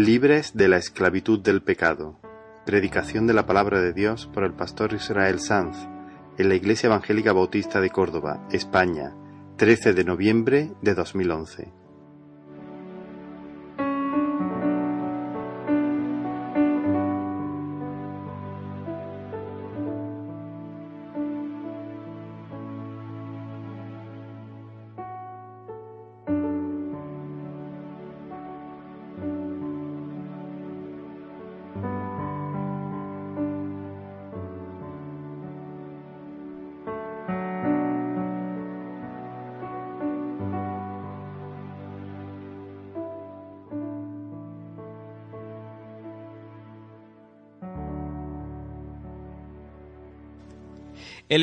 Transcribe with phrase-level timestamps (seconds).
[0.00, 2.18] Libres de la esclavitud del pecado.
[2.64, 5.76] Predicación de la palabra de Dios por el pastor Israel Sanz
[6.38, 9.14] en la Iglesia Evangélica Bautista de Córdoba, España,
[9.58, 11.70] 13 de noviembre de 2011.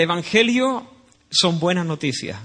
[0.07, 0.87] Evangelio
[1.29, 2.39] son buenas noticias.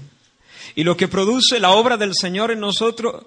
[0.75, 3.25] Y lo que produce la obra del Señor en nosotros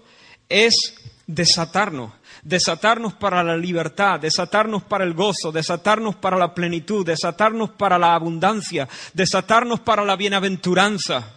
[0.49, 0.95] es
[1.27, 2.13] desatarnos,
[2.43, 8.15] desatarnos para la libertad, desatarnos para el gozo, desatarnos para la plenitud, desatarnos para la
[8.15, 11.33] abundancia, desatarnos para la bienaventuranza.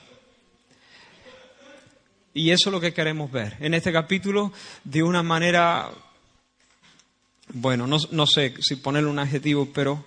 [2.34, 4.52] Y eso es lo que queremos ver en este capítulo
[4.84, 5.90] de una manera,
[7.54, 10.06] bueno, no, no sé si ponerle un adjetivo, pero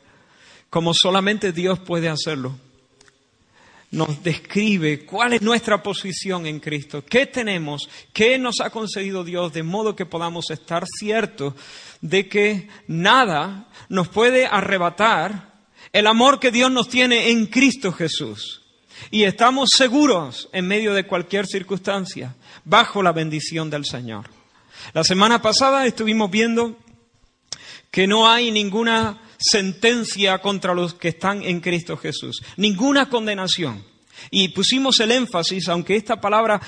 [0.71, 2.55] como solamente Dios puede hacerlo.
[3.93, 9.53] Nos describe cuál es nuestra posición en Cristo, qué tenemos, qué nos ha concedido Dios,
[9.53, 11.53] de modo que podamos estar ciertos
[12.01, 15.53] de que nada nos puede arrebatar
[15.93, 18.63] el amor que Dios nos tiene en Cristo Jesús.
[19.11, 22.35] Y estamos seguros en medio de cualquier circunstancia,
[22.65, 24.31] bajo la bendición del Señor.
[24.95, 26.79] La semana pasada estuvimos viendo
[27.91, 33.85] que no hay ninguna sentencia contra los que están en Cristo Jesús, ninguna condenación.
[34.31, 36.61] Y pusimos el énfasis, aunque esta palabra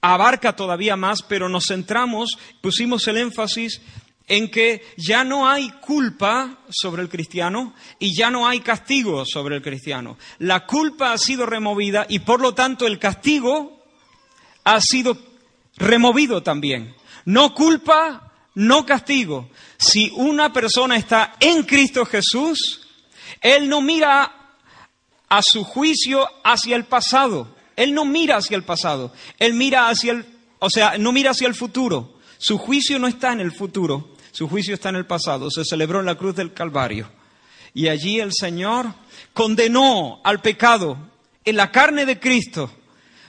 [0.00, 3.80] abarca todavía más, pero nos centramos, pusimos el énfasis
[4.26, 9.56] en que ya no hay culpa sobre el cristiano y ya no hay castigo sobre
[9.56, 10.16] el cristiano.
[10.38, 13.84] La culpa ha sido removida y por lo tanto el castigo
[14.64, 15.18] ha sido
[15.76, 16.94] removido también.
[17.26, 18.23] No culpa,
[18.54, 19.48] no castigo.
[19.78, 22.86] Si una persona está en Cristo Jesús,
[23.40, 24.32] Él no mira
[25.28, 27.54] a su juicio hacia el pasado.
[27.76, 29.12] Él no mira hacia el pasado.
[29.38, 30.26] Él mira hacia el,
[30.58, 32.18] o sea, no mira hacia el futuro.
[32.38, 34.14] Su juicio no está en el futuro.
[34.32, 35.50] Su juicio está en el pasado.
[35.50, 37.10] Se celebró en la cruz del Calvario.
[37.72, 38.86] Y allí el Señor
[39.32, 40.96] condenó al pecado
[41.44, 42.70] en la carne de Cristo.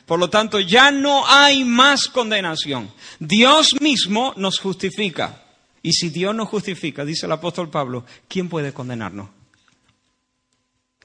[0.06, 2.92] Por lo tanto, ya no hay más condenación.
[3.20, 5.42] Dios mismo nos justifica.
[5.82, 9.30] Y si Dios nos justifica, dice el apóstol Pablo, ¿quién puede condenarnos?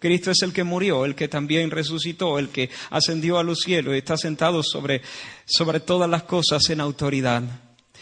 [0.01, 3.95] Cristo es el que murió, el que también resucitó, el que ascendió a los cielos
[3.95, 5.03] y está sentado sobre,
[5.45, 7.43] sobre todas las cosas en autoridad.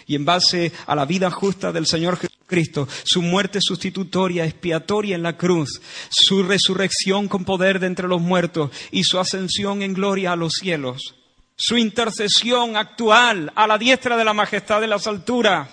[0.09, 5.23] Y en base a la vida justa del Señor Jesucristo, su muerte sustitutoria, expiatoria en
[5.23, 5.81] la cruz,
[6.11, 10.55] su resurrección con poder de entre los muertos y su ascensión en gloria a los
[10.55, 11.15] cielos,
[11.57, 15.69] su intercesión actual a la diestra de la majestad de las alturas,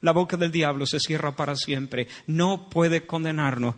[0.00, 2.06] la boca del diablo se cierra para siempre.
[2.26, 3.74] No puede condenarnos.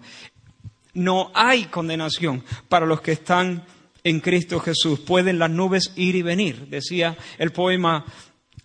[0.93, 3.65] No hay condenación para los que están
[4.05, 5.01] en Cristo Jesús.
[5.01, 8.05] Pueden las nubes ir y venir, decía el poema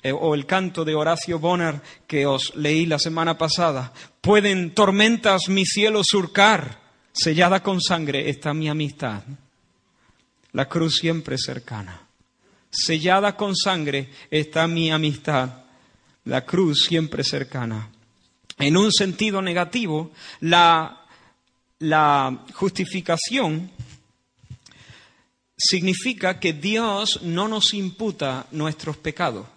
[0.06, 3.94] eh, o el canto de Horacio Bonner que os leí la semana pasada.
[4.22, 6.80] Pueden tormentas mi cielo surcar,
[7.12, 9.24] sellada con sangre está mi amistad.
[10.52, 12.02] La cruz siempre cercana.
[12.70, 15.66] Sellada con sangre está mi amistad
[16.26, 17.90] la cruz siempre cercana.
[18.58, 21.06] En un sentido negativo, la,
[21.80, 23.72] la justificación
[25.58, 29.48] significa que Dios no nos imputa nuestros pecados.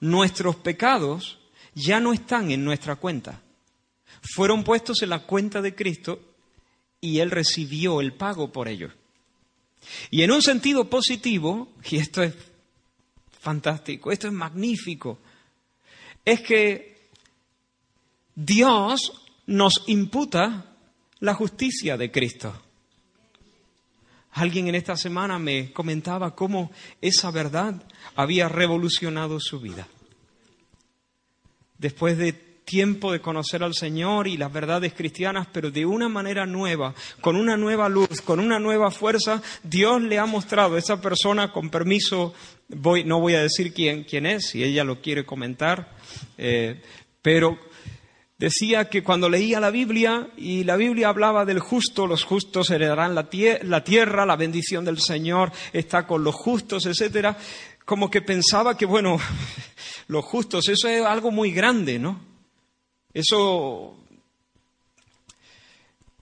[0.00, 1.38] Nuestros pecados
[1.74, 3.40] ya no están en nuestra cuenta.
[4.22, 6.20] Fueron puestos en la cuenta de Cristo
[7.00, 8.92] y Él recibió el pago por ellos.
[10.10, 12.34] Y en un sentido positivo, y esto es
[13.40, 15.18] fantástico, esto es magnífico,
[16.24, 17.10] es que
[18.34, 20.76] Dios nos imputa
[21.20, 22.67] la justicia de Cristo.
[24.38, 26.70] Alguien en esta semana me comentaba cómo
[27.00, 27.74] esa verdad
[28.14, 29.88] había revolucionado su vida.
[31.76, 36.46] Después de tiempo de conocer al Señor y las verdades cristianas, pero de una manera
[36.46, 41.00] nueva, con una nueva luz, con una nueva fuerza, Dios le ha mostrado a esa
[41.00, 42.32] persona, con permiso,
[42.68, 45.96] voy, no voy a decir quién, quién es, si ella lo quiere comentar,
[46.36, 46.80] eh,
[47.22, 47.58] pero
[48.38, 53.14] decía que cuando leía la Biblia y la Biblia hablaba del justo, los justos heredarán
[53.14, 57.36] la, tierra, la bendición del Señor está con los justos, etcétera,
[57.84, 59.18] como que pensaba que, bueno,
[60.08, 62.20] los justos, eso es algo muy grande, ¿no?
[63.12, 63.96] Eso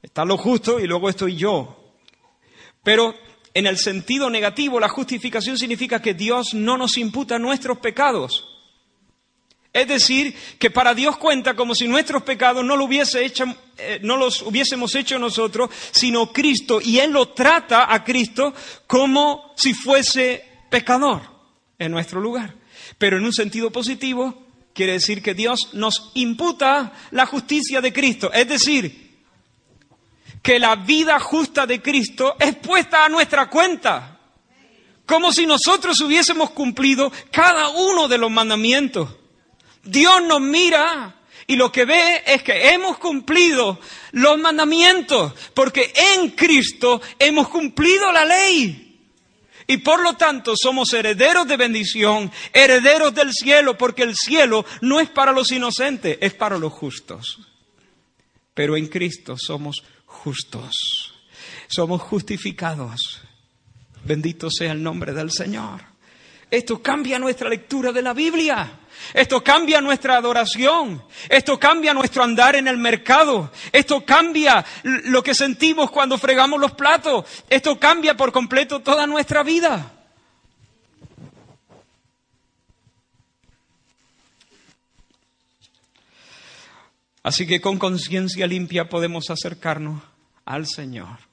[0.00, 1.94] está lo justo y luego estoy yo.
[2.82, 3.14] Pero
[3.52, 8.55] en el sentido negativo, la justificación significa que Dios no nos imputa nuestros pecados.
[9.76, 13.44] Es decir, que para Dios cuenta como si nuestros pecados no, lo hubiese hecho,
[13.76, 16.80] eh, no los hubiésemos hecho nosotros, sino Cristo.
[16.82, 18.54] Y Él lo trata a Cristo
[18.86, 21.20] como si fuese pecador
[21.78, 22.54] en nuestro lugar.
[22.96, 28.32] Pero en un sentido positivo, quiere decir que Dios nos imputa la justicia de Cristo.
[28.32, 29.18] Es decir,
[30.40, 34.20] que la vida justa de Cristo es puesta a nuestra cuenta.
[35.04, 39.15] Como si nosotros hubiésemos cumplido cada uno de los mandamientos.
[39.86, 41.16] Dios nos mira
[41.46, 43.78] y lo que ve es que hemos cumplido
[44.12, 48.82] los mandamientos, porque en Cristo hemos cumplido la ley.
[49.68, 55.00] Y por lo tanto somos herederos de bendición, herederos del cielo, porque el cielo no
[55.00, 57.40] es para los inocentes, es para los justos.
[58.54, 61.14] Pero en Cristo somos justos,
[61.68, 63.22] somos justificados.
[64.04, 65.82] Bendito sea el nombre del Señor.
[66.48, 68.80] Esto cambia nuestra lectura de la Biblia.
[69.14, 71.02] Esto cambia nuestra adoración.
[71.28, 73.50] Esto cambia nuestro andar en el mercado.
[73.72, 77.24] Esto cambia lo que sentimos cuando fregamos los platos.
[77.48, 79.92] Esto cambia por completo toda nuestra vida.
[87.22, 90.00] Así que con conciencia limpia podemos acercarnos
[90.44, 91.25] al Señor.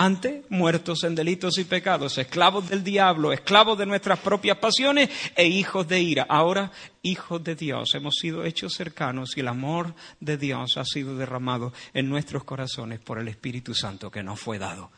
[0.00, 5.48] Antes, muertos en delitos y pecados, esclavos del diablo, esclavos de nuestras propias pasiones e
[5.48, 6.24] hijos de ira.
[6.28, 6.70] Ahora,
[7.02, 11.72] hijos de Dios, hemos sido hechos cercanos y el amor de Dios ha sido derramado
[11.94, 14.92] en nuestros corazones por el Espíritu Santo que nos fue dado.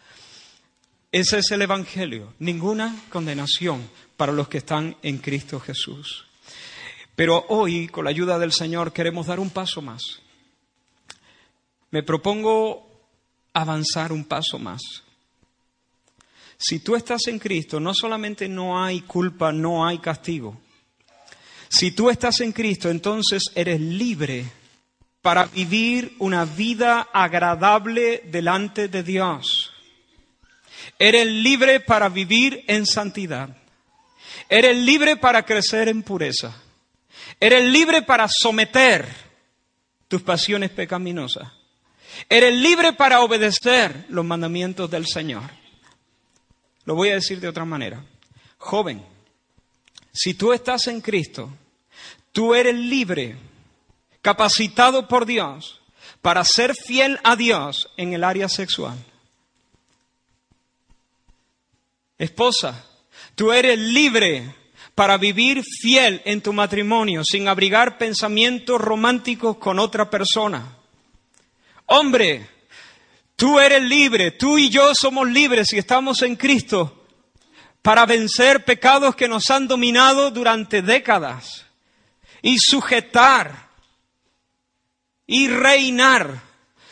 [1.10, 2.34] Ese es el Evangelio.
[2.38, 3.88] Ninguna condenación
[4.18, 6.26] para los que están en Cristo Jesús.
[7.16, 10.20] Pero hoy, con la ayuda del Señor, queremos dar un paso más.
[11.90, 12.89] Me propongo
[13.52, 14.80] avanzar un paso más.
[16.58, 20.60] Si tú estás en Cristo, no solamente no hay culpa, no hay castigo.
[21.70, 24.44] Si tú estás en Cristo, entonces eres libre
[25.22, 29.72] para vivir una vida agradable delante de Dios.
[30.98, 33.56] Eres libre para vivir en santidad.
[34.48, 36.54] Eres libre para crecer en pureza.
[37.38, 39.06] Eres libre para someter
[40.08, 41.59] tus pasiones pecaminosas.
[42.28, 45.50] Eres libre para obedecer los mandamientos del Señor.
[46.84, 48.04] Lo voy a decir de otra manera.
[48.58, 49.04] Joven,
[50.12, 51.50] si tú estás en Cristo,
[52.32, 53.36] tú eres libre,
[54.22, 55.80] capacitado por Dios
[56.22, 58.98] para ser fiel a Dios en el área sexual.
[62.18, 62.84] Esposa,
[63.34, 64.54] tú eres libre
[64.94, 70.76] para vivir fiel en tu matrimonio sin abrigar pensamientos románticos con otra persona.
[71.92, 72.48] Hombre,
[73.34, 77.04] tú eres libre, tú y yo somos libres y estamos en Cristo
[77.82, 81.66] para vencer pecados que nos han dominado durante décadas
[82.42, 83.70] y sujetar
[85.26, 86.40] y reinar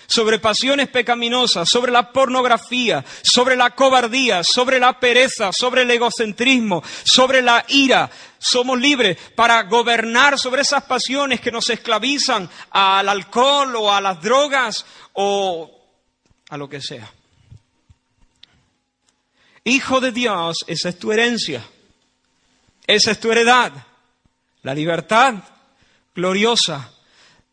[0.09, 6.83] sobre pasiones pecaminosas, sobre la pornografía, sobre la cobardía, sobre la pereza, sobre el egocentrismo,
[7.05, 8.11] sobre la ira.
[8.39, 14.23] Somos libres para gobernar sobre esas pasiones que nos esclavizan al alcohol o a las
[14.23, 15.71] drogas o
[16.49, 17.13] a lo que sea.
[19.65, 21.63] Hijo de Dios, esa es tu herencia,
[22.87, 23.73] esa es tu heredad,
[24.63, 25.35] la libertad
[26.15, 26.91] gloriosa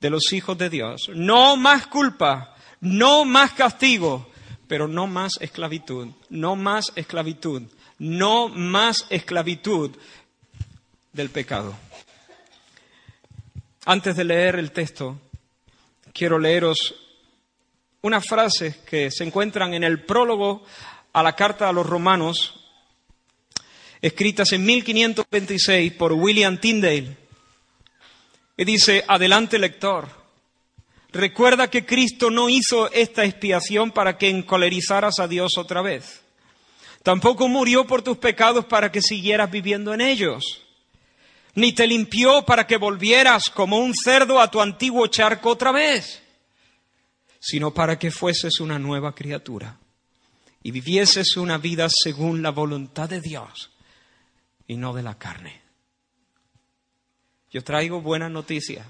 [0.05, 1.09] de los hijos de Dios.
[1.15, 4.29] No más culpa, no más castigo,
[4.67, 7.63] pero no más esclavitud, no más esclavitud,
[7.97, 9.89] no más esclavitud
[11.12, 11.75] del pecado.
[13.85, 15.17] Antes de leer el texto,
[16.13, 16.93] quiero leeros
[18.03, 20.63] unas frases que se encuentran en el prólogo
[21.13, 22.53] a la carta a los romanos,
[24.03, 27.25] escritas en 1526 por William Tyndale.
[28.57, 30.07] Y dice, adelante lector,
[31.12, 36.21] recuerda que Cristo no hizo esta expiación para que encolerizaras a Dios otra vez.
[37.03, 40.62] Tampoco murió por tus pecados para que siguieras viviendo en ellos.
[41.53, 46.21] Ni te limpió para que volvieras como un cerdo a tu antiguo charco otra vez,
[47.39, 49.77] sino para que fueses una nueva criatura
[50.63, 53.69] y vivieses una vida según la voluntad de Dios
[54.67, 55.64] y no de la carne.
[57.55, 58.85] Yo traigo buenas noticias,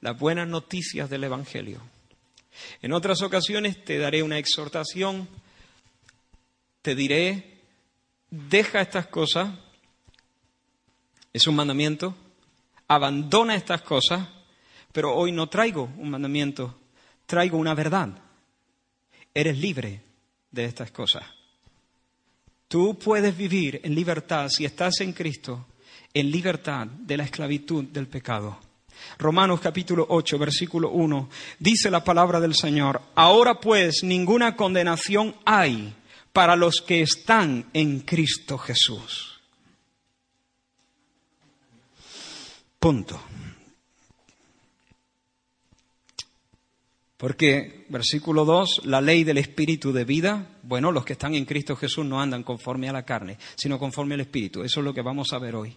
[0.00, 1.82] las buenas noticias del Evangelio.
[2.80, 5.28] En otras ocasiones te daré una exhortación,
[6.80, 7.60] te diré,
[8.30, 9.50] deja estas cosas,
[11.34, 12.16] Es un mandamiento.
[12.88, 14.26] Abandona estas cosas,
[14.90, 16.80] pero hoy no traigo un mandamiento,
[17.26, 18.08] traigo una verdad.
[19.34, 20.00] Eres libre
[20.50, 21.24] de estas cosas.
[22.68, 25.66] Tú puedes vivir en libertad si estás en Cristo,
[26.20, 28.58] en libertad de la esclavitud del pecado.
[29.18, 35.94] Romanos capítulo 8, versículo 1, dice la palabra del Señor, ahora pues ninguna condenación hay
[36.32, 39.40] para los que están en Cristo Jesús.
[42.78, 43.20] Punto.
[47.16, 51.74] Porque, versículo 2, la ley del Espíritu de vida, bueno, los que están en Cristo
[51.74, 54.62] Jesús no andan conforme a la carne, sino conforme al Espíritu.
[54.62, 55.76] Eso es lo que vamos a ver hoy.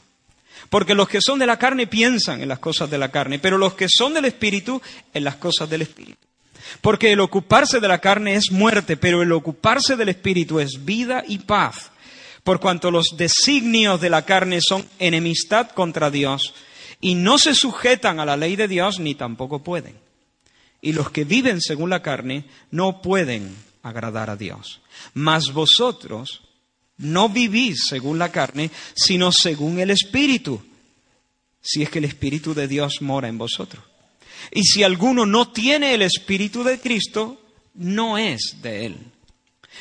[0.71, 3.57] Porque los que son de la carne piensan en las cosas de la carne, pero
[3.57, 4.81] los que son del Espíritu
[5.13, 6.25] en las cosas del Espíritu.
[6.79, 11.25] Porque el ocuparse de la carne es muerte, pero el ocuparse del Espíritu es vida
[11.27, 11.91] y paz.
[12.45, 16.53] Por cuanto los designios de la carne son enemistad contra Dios,
[17.01, 19.99] y no se sujetan a la ley de Dios ni tampoco pueden.
[20.79, 24.79] Y los que viven según la carne no pueden agradar a Dios.
[25.13, 26.43] Mas vosotros
[27.01, 30.61] no vivís según la carne, sino según el Espíritu,
[31.61, 33.83] si es que el Espíritu de Dios mora en vosotros.
[34.51, 37.39] Y si alguno no tiene el Espíritu de Cristo,
[37.75, 38.97] no es de él.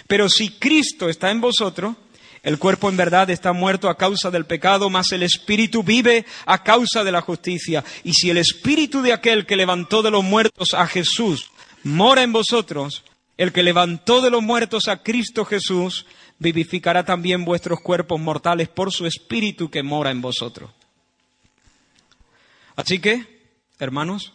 [0.07, 1.97] Pero si Cristo está en vosotros,
[2.43, 6.62] el cuerpo en verdad está muerto a causa del pecado, mas el espíritu vive a
[6.62, 7.85] causa de la justicia.
[8.03, 11.50] Y si el espíritu de aquel que levantó de los muertos a Jesús
[11.83, 13.05] mora en vosotros,
[13.37, 16.07] el que levantó de los muertos a Cristo Jesús,
[16.41, 20.71] vivificará también vuestros cuerpos mortales por su espíritu que mora en vosotros.
[22.75, 23.43] Así que,
[23.79, 24.33] hermanos,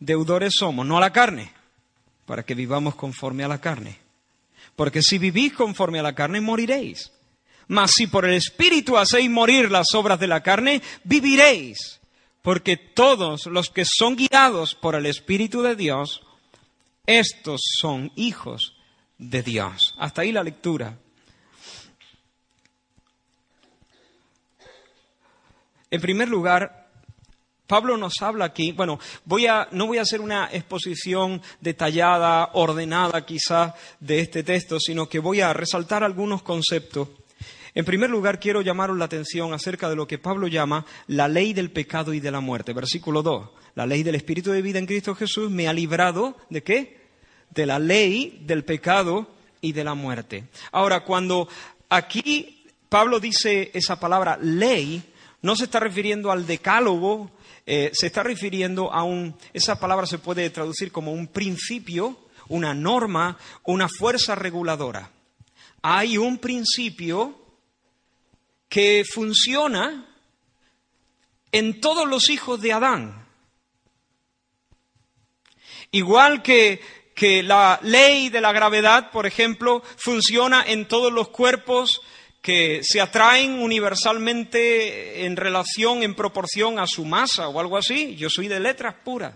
[0.00, 1.52] deudores somos, no a la carne,
[2.26, 3.98] para que vivamos conforme a la carne.
[4.74, 7.12] Porque si vivís conforme a la carne, moriréis.
[7.68, 12.00] Mas si por el Espíritu hacéis morir las obras de la carne, viviréis.
[12.42, 16.22] Porque todos los que son guiados por el Espíritu de Dios,
[17.06, 18.74] estos son hijos
[19.18, 19.94] de Dios.
[19.98, 20.98] Hasta ahí la lectura.
[25.90, 26.88] En primer lugar,
[27.66, 28.98] Pablo nos habla aquí, bueno,
[29.72, 35.40] no voy a hacer una exposición detallada, ordenada quizá de este texto, sino que voy
[35.40, 37.08] a resaltar algunos conceptos
[37.74, 41.52] en primer lugar, quiero llamaros la atención acerca de lo que Pablo llama la ley
[41.52, 42.72] del pecado y de la muerte.
[42.72, 43.48] Versículo 2.
[43.76, 47.00] La ley del Espíritu de vida en Cristo Jesús me ha librado de qué?
[47.50, 49.28] De la ley del pecado
[49.60, 50.44] y de la muerte.
[50.72, 51.48] Ahora, cuando
[51.88, 55.02] aquí Pablo dice esa palabra ley,
[55.42, 57.30] no se está refiriendo al decálogo,
[57.66, 62.18] eh, se está refiriendo a un, esa palabra se puede traducir como un principio,
[62.48, 65.10] una norma, una fuerza reguladora.
[65.82, 67.38] Hay un principio
[68.68, 70.06] que funciona
[71.52, 73.26] en todos los hijos de Adán.
[75.90, 76.80] Igual que,
[77.14, 82.00] que la ley de la gravedad, por ejemplo, funciona en todos los cuerpos
[82.40, 88.16] que se atraen universalmente en relación, en proporción a su masa o algo así.
[88.16, 89.34] Yo soy de letras puras.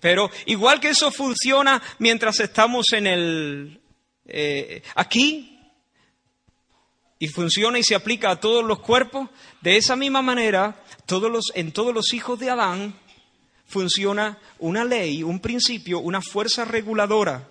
[0.00, 3.80] Pero igual que eso funciona mientras estamos en el,
[4.26, 5.58] eh, aquí,
[7.18, 9.30] y funciona y se aplica a todos los cuerpos,
[9.62, 12.94] de esa misma manera, todos los, en todos los hijos de Adán
[13.66, 17.48] funciona una ley, un principio, una fuerza reguladora.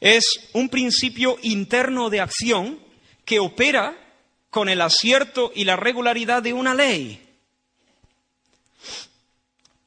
[0.00, 2.83] Es un principio interno de acción
[3.24, 3.96] que opera
[4.50, 7.20] con el acierto y la regularidad de una ley.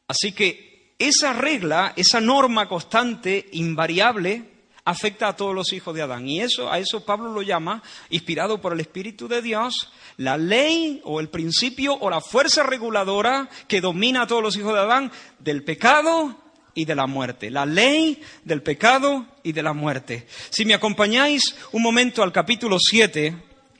[0.08, 4.44] Así que esa regla, esa norma constante, invariable,
[4.86, 6.28] afecta a todos los hijos de Adán.
[6.28, 11.02] Y eso, a eso Pablo lo llama, inspirado por el Espíritu de Dios, la ley
[11.04, 15.12] o el principio o la fuerza reguladora que domina a todos los hijos de Adán
[15.40, 16.36] del pecado
[16.78, 17.50] y de la muerte.
[17.50, 20.28] La ley del pecado y de la muerte.
[20.50, 23.36] Si me acompañáis un momento al capítulo 7,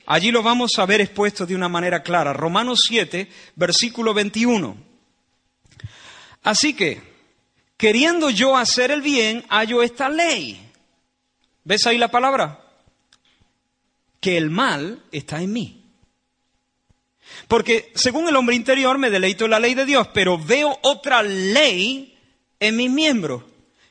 [0.06, 2.32] allí lo vamos a ver expuesto de una manera clara.
[2.32, 4.76] Romanos 7, versículo 21.
[6.42, 7.00] Así que,
[7.76, 10.64] queriendo yo hacer el bien, hallo esta ley
[11.68, 12.64] ¿Ves ahí la palabra?
[14.20, 15.84] Que el mal está en mí.
[17.46, 21.22] Porque según el hombre interior me deleito en la ley de Dios, pero veo otra
[21.22, 22.17] ley
[22.60, 23.42] en mis miembros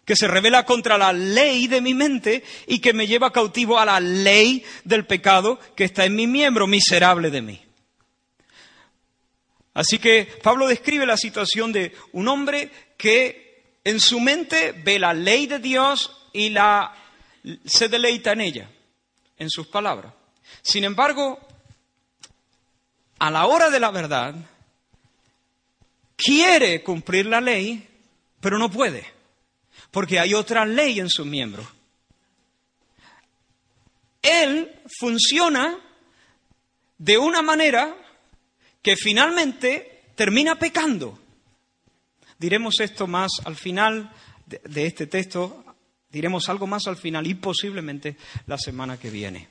[0.06, 3.86] que se revela contra la ley de mi mente y que me lleva cautivo a
[3.86, 7.62] la ley del pecado que está en mi miembro, miserable de mí.
[9.74, 15.14] Así que Pablo describe la situación de un hombre que en su mente ve la
[15.14, 16.96] ley de Dios y la,
[17.66, 18.70] se deleita en ella,
[19.38, 20.14] en sus palabras.
[20.62, 21.40] Sin embargo,
[23.20, 24.36] a la hora de la verdad,
[26.16, 27.88] quiere cumplir la ley,
[28.40, 29.06] pero no puede,
[29.92, 31.68] porque hay otra ley en sus miembros.
[34.22, 35.78] Él funciona
[36.98, 37.96] de una manera
[38.82, 41.20] que finalmente termina pecando.
[42.40, 44.12] Diremos esto más al final
[44.46, 45.64] de, este texto,
[46.10, 49.48] diremos algo más al final y posiblemente la semana que viene.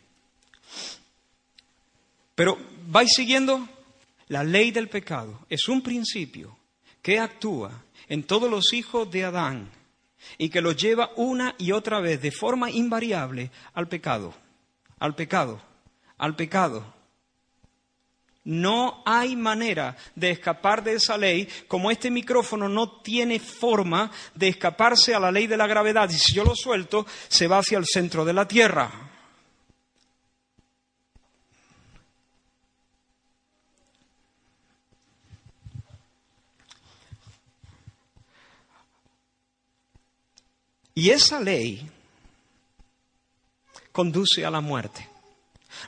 [2.34, 3.68] Pero vais siguiendo
[4.28, 5.46] la ley del pecado.
[5.48, 6.56] Es un principio
[7.02, 9.70] que actúa en todos los hijos de Adán
[10.38, 14.34] y que los lleva una y otra vez de forma invariable al pecado,
[14.98, 15.60] al pecado,
[16.18, 16.94] al pecado.
[18.44, 24.48] No hay manera de escapar de esa ley, como este micrófono no tiene forma de
[24.48, 26.08] escaparse a la ley de la gravedad.
[26.10, 29.05] Y si yo lo suelto, se va hacia el centro de la Tierra.
[40.98, 41.86] Y esa ley
[43.92, 45.06] conduce a la muerte.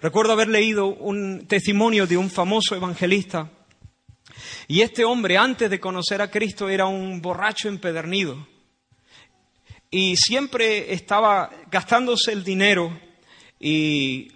[0.02, 3.50] Recuerdo haber leído un testimonio de un famoso evangelista
[4.66, 8.46] y este hombre antes de conocer a Cristo era un borracho empedernido
[9.90, 13.00] y siempre estaba gastándose el dinero
[13.58, 14.28] y,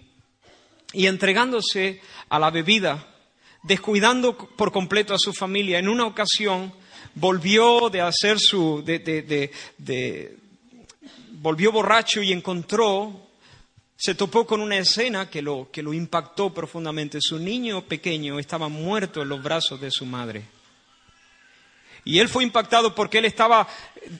[0.91, 3.15] entregándose a la bebida,
[3.61, 5.77] descuidando por completo a su familia.
[5.77, 6.73] En una ocasión
[7.13, 8.83] volvió de hacer su,
[11.43, 13.27] volvió borracho y encontró,
[13.97, 17.19] se topó con una escena que lo, que lo impactó profundamente.
[17.19, 20.45] Su niño pequeño estaba muerto en los brazos de su madre.
[22.05, 23.67] Y él fue impactado porque él estaba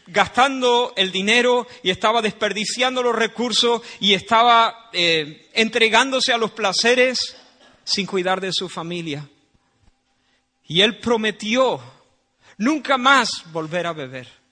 [0.08, 7.38] gastando el dinero y estaba desperdiciando los recursos y estaba eh, entregándose a los placeres
[7.86, 9.30] sin cuidar de su familia.
[10.68, 11.80] Y él prometió
[12.58, 14.43] nunca más volver a beber.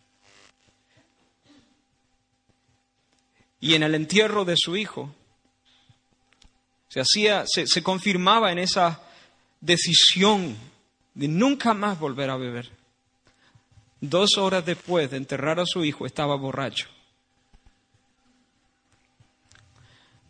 [3.61, 5.13] Y en el entierro de su hijo.
[6.89, 9.01] Se hacía, se, confirmaba en esa
[9.61, 10.57] decisión
[11.13, 12.69] de nunca más volver a beber.
[14.01, 16.87] Dos horas después de enterrar a su hijo estaba borracho.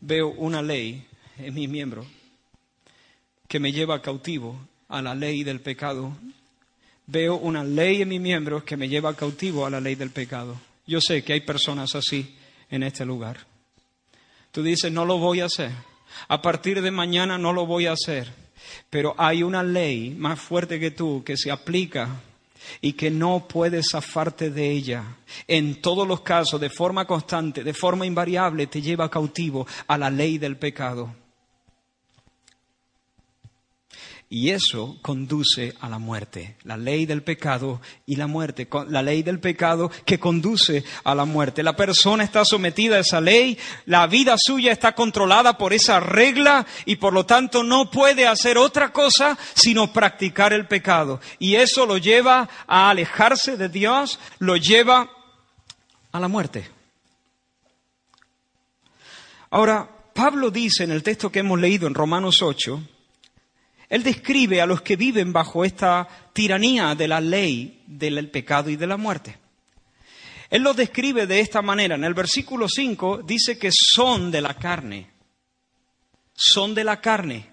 [0.02, 2.06] Veo una ley en mi miembro
[3.48, 6.15] que me lleva cautivo a la ley del pecado.
[7.08, 10.60] Veo una ley en mi miembro que me lleva cautivo a la ley del pecado.
[10.86, 12.36] Yo sé que hay personas así
[12.71, 13.45] en este lugar.
[14.51, 15.71] Tú dices, no lo voy a hacer.
[16.27, 18.31] A partir de mañana no lo voy a hacer.
[18.89, 22.21] Pero hay una ley más fuerte que tú que se aplica
[22.79, 25.03] y que no puedes zafarte de ella.
[25.47, 30.10] En todos los casos, de forma constante, de forma invariable, te lleva cautivo a la
[30.10, 31.20] ley del pecado.
[34.34, 36.56] Y eso conduce a la muerte.
[36.63, 38.65] La ley del pecado y la muerte.
[38.88, 41.63] La ley del pecado que conduce a la muerte.
[41.63, 46.65] La persona está sometida a esa ley, la vida suya está controlada por esa regla
[46.86, 51.20] y por lo tanto no puede hacer otra cosa sino practicar el pecado.
[51.38, 55.10] Y eso lo lleva a alejarse de Dios, lo lleva
[56.13, 56.70] a la muerte.
[59.50, 62.82] Ahora, Pablo dice en el texto que hemos leído en Romanos 8,
[63.91, 68.77] él describe a los que viven bajo esta tiranía de la ley del pecado y
[68.77, 69.38] de la muerte.
[70.49, 71.95] Él los describe de esta manera.
[71.95, 75.12] En el versículo 5 dice que son de la carne.
[76.34, 77.49] Son de la carne.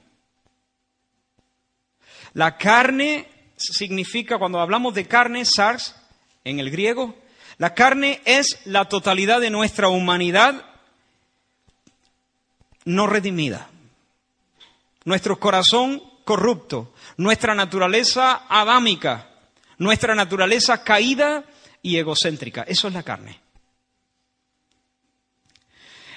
[2.35, 5.97] La carne significa, cuando hablamos de carne, sars,
[6.45, 7.17] en el griego,
[7.57, 10.65] la carne es la totalidad de nuestra humanidad
[12.85, 13.69] no redimida.
[15.05, 19.31] Nuestro corazón corrupto, nuestra naturaleza adámica,
[19.79, 21.43] nuestra naturaleza caída
[21.81, 22.65] y egocéntrica.
[22.65, 23.41] Eso es la carne.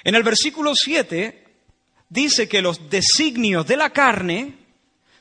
[0.04, 1.44] En el versículo 7
[2.10, 4.54] dice que los designios de la carne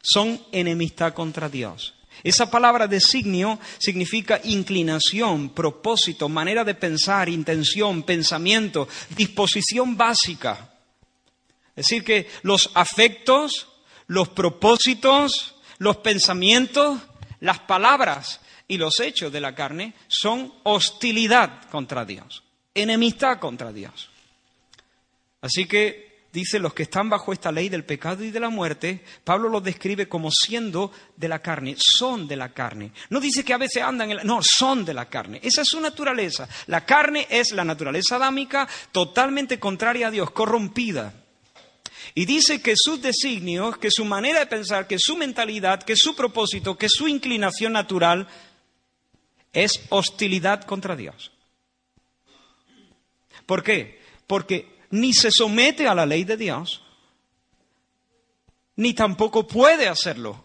[0.02, 1.94] son enemistad contra Dios.
[2.22, 10.76] Esa palabra designio significa inclinación, propósito, manera de pensar, intención, pensamiento, disposición básica.
[11.78, 13.71] Es decir, que los afectos,
[14.12, 17.00] los propósitos, los pensamientos,
[17.39, 22.43] las palabras y los hechos de la carne son hostilidad contra Dios,
[22.76, 24.10] enemistad contra Dios.
[25.39, 29.02] Así que dice los que están bajo esta ley del pecado y de la muerte,
[29.24, 32.91] Pablo los describe como siendo de la carne, son de la carne.
[33.12, 34.24] No dice que a veces andan en la...
[34.26, 35.39] No, son de la carne.
[35.41, 36.50] Esa es su naturaleza.
[36.67, 41.21] La carne es la naturaleza adámica totalmente contraria a Dios, corrompida.
[42.13, 46.15] Y dice que sus designios, que su manera de pensar, que su mentalidad, que su
[46.15, 48.28] propósito, que su inclinación natural
[49.54, 51.32] es hostilidad contra Dios.
[53.45, 54.02] ¿Por qué?
[54.28, 56.82] Porque ni se somete a la ley de Dios,
[58.76, 60.43] ni tampoco puede hacerlo.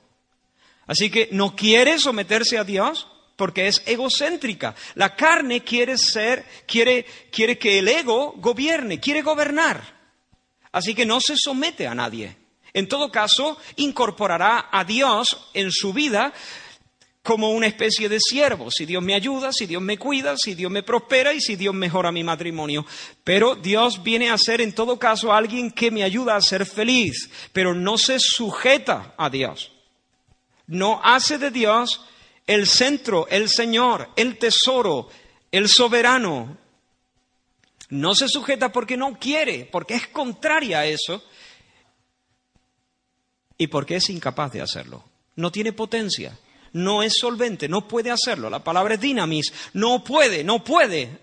[0.86, 4.74] Así que no quiere someterse a Dios porque es egocéntrica.
[4.94, 9.95] La carne quiere ser, quiere, quiere que el ego gobierne, quiere gobernar.
[10.76, 12.36] Así que no se somete a nadie.
[12.74, 16.34] En todo caso, incorporará a Dios en su vida
[17.22, 18.70] como una especie de siervo.
[18.70, 21.74] Si Dios me ayuda, si Dios me cuida, si Dios me prospera y si Dios
[21.74, 22.84] mejora mi matrimonio.
[23.24, 27.30] Pero Dios viene a ser en todo caso alguien que me ayuda a ser feliz,
[27.54, 29.72] pero no se sujeta a Dios.
[30.66, 32.04] No hace de Dios
[32.46, 35.08] el centro, el Señor, el tesoro,
[35.50, 36.65] el soberano.
[37.88, 41.22] No se sujeta porque no quiere, porque es contraria a eso
[43.58, 45.04] y porque es incapaz de hacerlo.
[45.36, 46.36] No tiene potencia
[46.76, 48.50] no es solvente, no puede hacerlo.
[48.50, 51.18] La palabra es dinamis, no puede, no puede.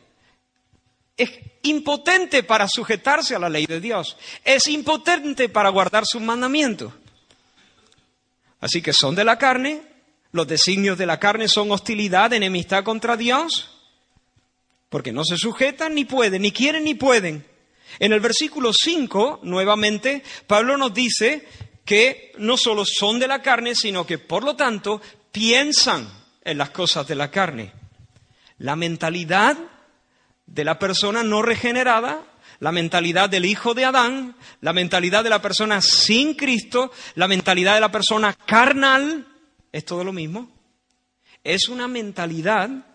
[1.15, 4.17] Es impotente para sujetarse a la ley de Dios.
[4.43, 6.91] Es impotente para guardar sus mandamientos.
[8.59, 9.83] Así que son de la carne,
[10.31, 13.69] los designios de la carne son hostilidad, enemistad contra Dios,
[14.93, 17.43] porque no se sujetan ni pueden, ni quieren ni pueden.
[17.97, 21.47] En el versículo 5, nuevamente, Pablo nos dice
[21.83, 25.01] que no solo son de la carne, sino que por lo tanto
[25.31, 26.07] piensan
[26.43, 27.73] en las cosas de la carne.
[28.59, 29.57] La mentalidad
[30.45, 32.23] de la persona no regenerada,
[32.59, 37.73] la mentalidad del hijo de Adán, la mentalidad de la persona sin Cristo, la mentalidad
[37.73, 39.25] de la persona carnal,
[39.71, 40.51] es todo lo mismo.
[41.43, 42.92] Es una mentalidad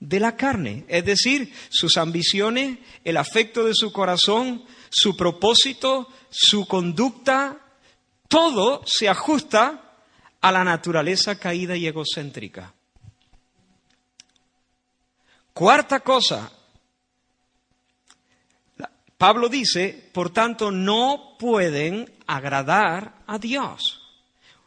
[0.00, 6.66] de la carne, es decir, sus ambiciones, el afecto de su corazón, su propósito, su
[6.66, 7.60] conducta,
[8.28, 9.96] todo se ajusta
[10.40, 12.74] a la naturaleza caída y egocéntrica.
[15.52, 16.52] Cuarta cosa,
[19.16, 24.02] Pablo dice, por tanto, no pueden agradar a Dios.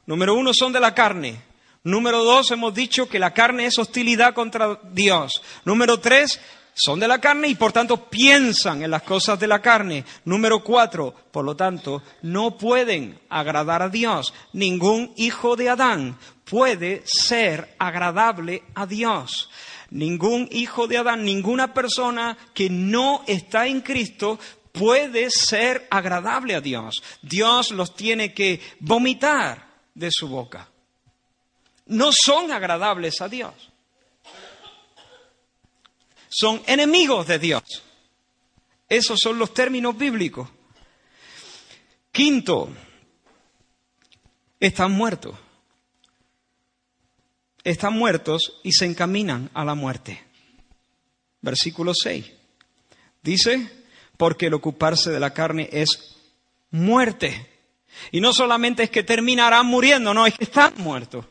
[0.06, 1.42] Número uno, son de la carne.
[1.88, 5.42] Número dos, hemos dicho que la carne es hostilidad contra Dios.
[5.64, 6.38] Número tres,
[6.74, 10.04] son de la carne y por tanto piensan en las cosas de la carne.
[10.26, 14.34] Número cuatro, por lo tanto, no pueden agradar a Dios.
[14.52, 19.50] Ningún hijo de Adán puede ser agradable a Dios.
[19.90, 24.38] Ningún hijo de Adán, ninguna persona que no está en Cristo
[24.74, 27.02] puede ser agradable a Dios.
[27.22, 30.68] Dios los tiene que vomitar de su boca.
[31.88, 33.54] No son agradables a Dios
[36.30, 37.64] son enemigos de Dios.
[38.88, 40.48] Esos son los términos bíblicos.
[42.12, 42.70] Quinto,
[44.60, 45.36] están muertos.
[47.64, 50.24] Están muertos y se encaminan a la muerte.
[51.42, 52.32] Versículo 6.
[53.24, 53.70] Dice,
[54.16, 56.18] porque el ocuparse de la carne es
[56.70, 57.50] muerte.
[58.12, 61.26] Y no solamente es que terminarán muriendo, no, es que están muertos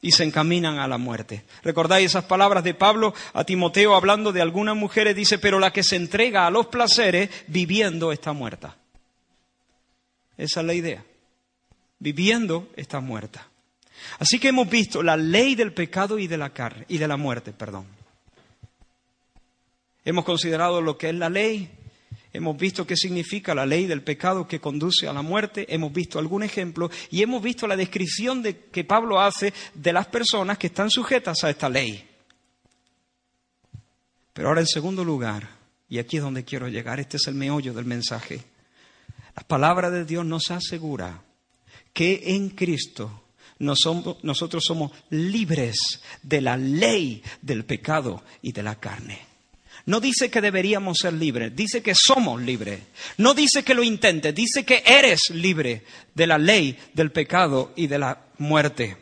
[0.00, 1.44] y se encaminan a la muerte.
[1.62, 5.16] ¿Recordáis esas palabras de Pablo a Timoteo hablando de algunas mujeres?
[5.16, 8.76] Dice, pero la que se entrega a los placeres viviendo está muerta.
[10.36, 11.04] Esa es la idea.
[11.98, 13.48] Viviendo está muerta.
[14.20, 17.16] Así que hemos visto la ley del pecado y de la carne y de la
[17.16, 17.86] muerte, perdón.
[20.04, 21.70] Hemos considerado lo que es la ley,
[22.32, 26.18] Hemos visto qué significa la ley del pecado que conduce a la muerte, hemos visto
[26.18, 30.66] algún ejemplo y hemos visto la descripción de, que Pablo hace de las personas que
[30.66, 32.06] están sujetas a esta ley.
[34.34, 35.48] Pero ahora en segundo lugar,
[35.88, 38.44] y aquí es donde quiero llegar, este es el meollo del mensaje,
[39.34, 41.22] la palabra de Dios nos asegura
[41.92, 43.24] que en Cristo
[43.58, 45.76] nosotros somos libres
[46.22, 49.37] de la ley del pecado y de la carne.
[49.86, 52.80] No dice que deberíamos ser libres, dice que somos libres.
[53.16, 57.86] No dice que lo intentes, dice que eres libre de la ley, del pecado y
[57.86, 58.96] de la muerte.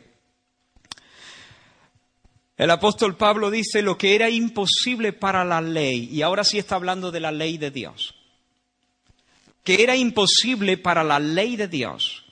[2.57, 6.75] El apóstol Pablo dice lo que era imposible para la ley, y ahora sí está
[6.75, 8.15] hablando de la ley de Dios,
[9.63, 12.25] que era imposible para la ley de Dios.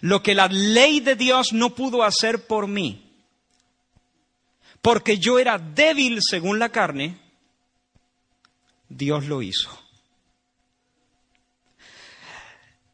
[0.00, 3.05] Lo que la ley de Dios no pudo hacer por mí,
[4.86, 7.18] porque yo era débil según la carne,
[8.88, 9.68] Dios lo hizo.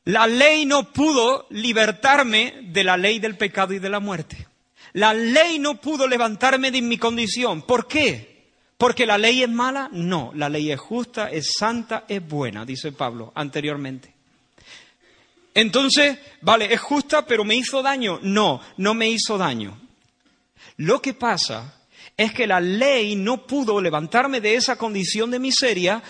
[0.05, 4.49] La ley no pudo libertarme de la ley del pecado y de la muerte.
[4.95, 7.61] La ley no pudo levantarme de mi condición.
[7.61, 8.49] ¿Por qué?
[8.79, 9.91] ¿Porque la ley es mala?
[9.93, 14.15] No, la ley es justa, es santa, es buena, dice Pablo anteriormente.
[15.53, 18.19] Entonces, vale, es justa, pero ¿me hizo daño?
[18.23, 19.79] No, no me hizo daño.
[20.79, 21.81] Lo que pasa
[22.17, 26.03] es que la ley no pudo levantarme de esa condición de miseria,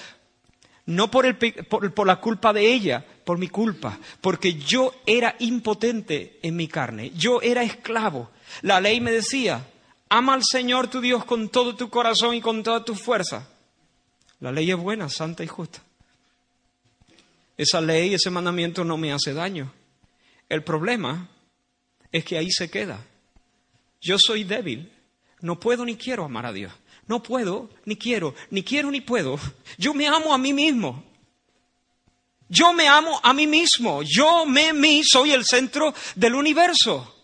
[0.86, 5.36] no por, el, por, por, la culpa de ella, por mi culpa, porque yo era
[5.38, 8.30] impotente en mi carne, yo era esclavo.
[8.62, 9.66] La ley me decía,
[10.08, 13.48] ama al Señor tu Dios con todo tu corazón y con toda tu fuerza.
[14.40, 15.82] La ley es buena, santa y justa.
[17.56, 19.72] Esa ley, ese mandamiento no me hace daño.
[20.48, 21.28] El problema
[22.10, 23.04] es que ahí se queda.
[24.00, 24.90] Yo soy débil,
[25.42, 26.72] no puedo ni quiero amar a Dios.
[27.06, 29.38] No puedo, ni quiero, ni quiero, ni puedo.
[29.76, 31.04] Yo me amo a mí mismo.
[32.48, 34.02] Yo me amo a mí mismo.
[34.04, 37.14] Yo me, mí, soy el centro del universo.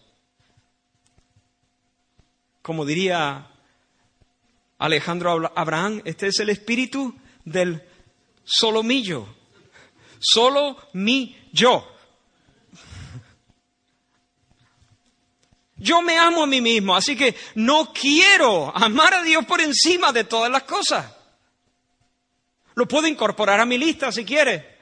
[2.61, 3.47] Como diría
[4.79, 7.83] Alejandro Abraham, este es el espíritu del
[8.45, 9.27] solomillo.
[10.19, 11.98] Solo mi yo.
[15.79, 20.12] Yo me amo a mí mismo, así que no quiero amar a Dios por encima
[20.12, 21.07] de todas las cosas.
[22.75, 24.79] Lo puedo incorporar a mi lista si quiere,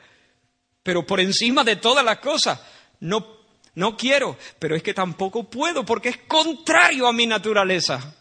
[0.83, 2.61] pero por encima de todas las cosas.
[3.01, 3.27] No,
[3.75, 8.15] no quiero, pero es que tampoco puedo porque es contrario a mi naturaleza.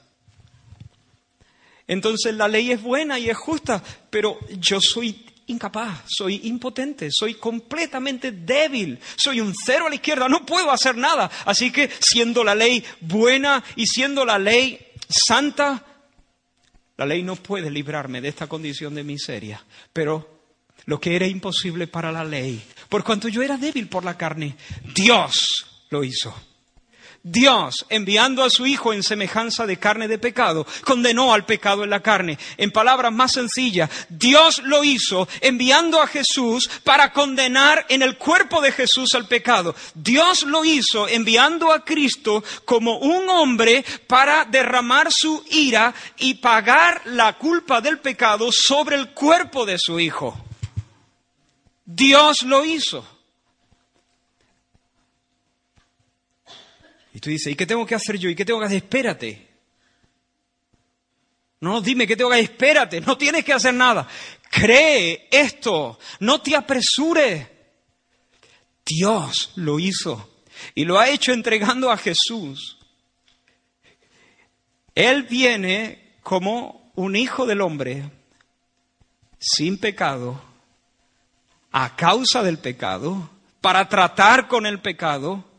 [1.88, 7.36] Entonces la ley es buena y es justa, pero yo soy incapaz, soy impotente, soy
[7.36, 11.30] completamente débil, soy un cero a la izquierda, no puedo hacer nada.
[11.46, 15.84] Así que siendo la ley buena y siendo la ley santa,
[16.98, 19.64] la ley no puede librarme de esta condición de miseria.
[19.94, 20.42] Pero
[20.86, 24.56] lo que era imposible para la ley, por cuanto yo era débil por la carne,
[24.94, 26.34] Dios lo hizo.
[27.28, 31.90] Dios, enviando a su Hijo en semejanza de carne de pecado, condenó al pecado en
[31.90, 32.38] la carne.
[32.56, 38.62] En palabras más sencillas, Dios lo hizo enviando a Jesús para condenar en el cuerpo
[38.62, 39.74] de Jesús al pecado.
[39.96, 47.02] Dios lo hizo enviando a Cristo como un hombre para derramar su ira y pagar
[47.06, 50.40] la culpa del pecado sobre el cuerpo de su Hijo.
[51.86, 53.15] Dios lo hizo.
[57.16, 58.30] Y tú dices, ¿y qué tengo que hacer yo?
[58.30, 58.80] ¿Y qué tengo que hacer?
[58.80, 59.48] Espérate.
[61.62, 62.52] No, dime qué tengo que hacer.
[62.52, 64.06] Espérate, no tienes que hacer nada.
[64.52, 67.48] Cree esto, no te apresures.
[68.86, 70.30] Dios lo hizo
[70.76, 72.80] y lo ha hecho entregando a Jesús.
[74.94, 78.12] Él viene como un hijo del hombre,
[79.40, 80.42] sin pecado,
[81.72, 83.30] a causa del pecado,
[83.62, 85.55] para tratar con el pecado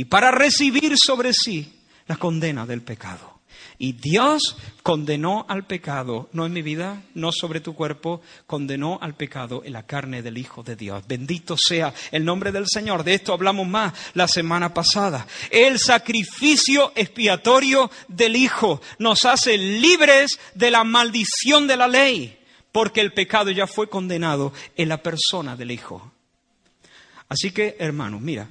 [0.00, 1.74] y para recibir sobre sí
[2.06, 3.40] la condena del pecado.
[3.76, 9.14] Y Dios condenó al pecado, no en mi vida, no sobre tu cuerpo, condenó al
[9.14, 11.06] pecado en la carne del Hijo de Dios.
[11.06, 13.04] Bendito sea el nombre del Señor.
[13.04, 15.26] De esto hablamos más la semana pasada.
[15.50, 22.38] El sacrificio expiatorio del Hijo nos hace libres de la maldición de la ley,
[22.72, 26.10] porque el pecado ya fue condenado en la persona del Hijo.
[27.28, 28.48] Así que, hermanos, mira,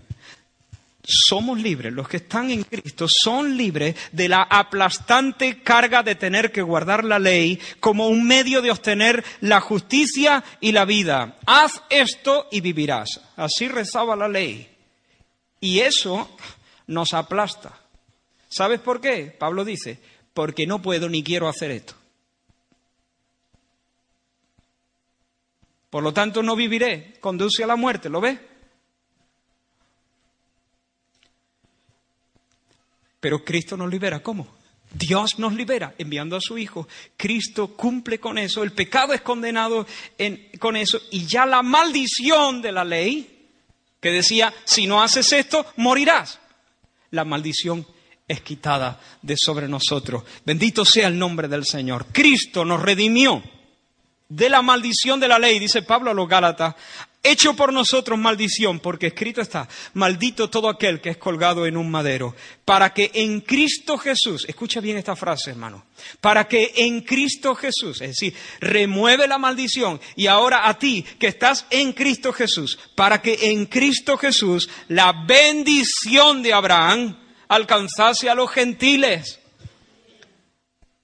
[1.10, 6.52] somos libres, los que están en Cristo son libres de la aplastante carga de tener
[6.52, 11.38] que guardar la ley como un medio de obtener la justicia y la vida.
[11.46, 13.22] Haz esto y vivirás.
[13.36, 14.70] Así rezaba la ley.
[15.60, 16.30] Y eso
[16.88, 17.80] nos aplasta.
[18.48, 19.36] ¿Sabes por qué?
[19.38, 20.00] Pablo dice,
[20.34, 21.96] porque no puedo ni quiero hacer esto.
[25.90, 27.16] Por lo tanto, no viviré.
[27.20, 28.40] Conduce a la muerte, ¿lo ves?
[33.20, 34.22] Pero Cristo nos libera.
[34.22, 34.48] ¿Cómo?
[34.92, 36.88] Dios nos libera enviando a su Hijo.
[37.16, 38.64] Cristo cumple con eso.
[38.64, 39.86] El pecado es condenado
[40.60, 41.00] con eso.
[41.12, 43.48] Y ya la maldición de la ley,
[44.00, 46.40] que decía, si no haces esto, morirás.
[47.12, 47.86] La maldición
[48.28, 50.24] es quitada de sobre nosotros.
[50.46, 52.08] Bendito sea el nombre del Señor.
[52.12, 53.44] Cristo nos redimió.
[54.30, 56.76] de la maldición de la ley, dice Pablo a los Gálatas,
[57.24, 61.90] hecho por nosotros maldición, porque escrito está, maldito todo aquel que es colgado en un
[61.92, 65.86] madero, para que en Cristo Jesús, escucha bien esta frase, hermano,
[66.22, 71.28] para que en Cristo Jesús, es decir, remueve la maldición y ahora a ti que
[71.28, 78.36] estás en Cristo Jesús, para que en Cristo Jesús la bendición de Abraham alcanzase a
[78.36, 79.40] los gentiles,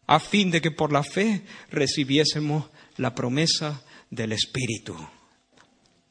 [0.07, 2.65] a fin de que por la fe recibiésemos
[2.97, 4.95] la promesa del Espíritu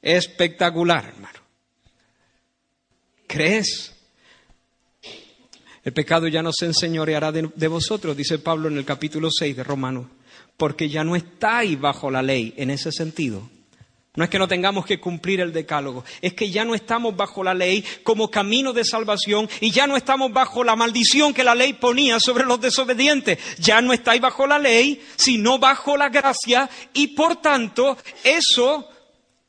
[0.04, 1.40] espectacular, hermano.
[3.26, 3.92] ¿Crees?
[5.82, 9.64] El pecado ya no se enseñoreará de, vosotros, dice Pablo en el capítulo 6 de
[9.64, 10.06] Romanos,
[10.56, 13.50] porque ya no estáis bajo la ley en ese sentido.
[14.16, 17.42] No es que no tengamos que cumplir el decálogo, es que ya no estamos bajo
[17.42, 21.56] la ley como camino de salvación y ya no estamos bajo la maldición que la
[21.56, 23.38] ley ponía sobre los desobedientes.
[23.58, 28.88] Ya no estáis bajo la ley, sino bajo la gracia y por tanto eso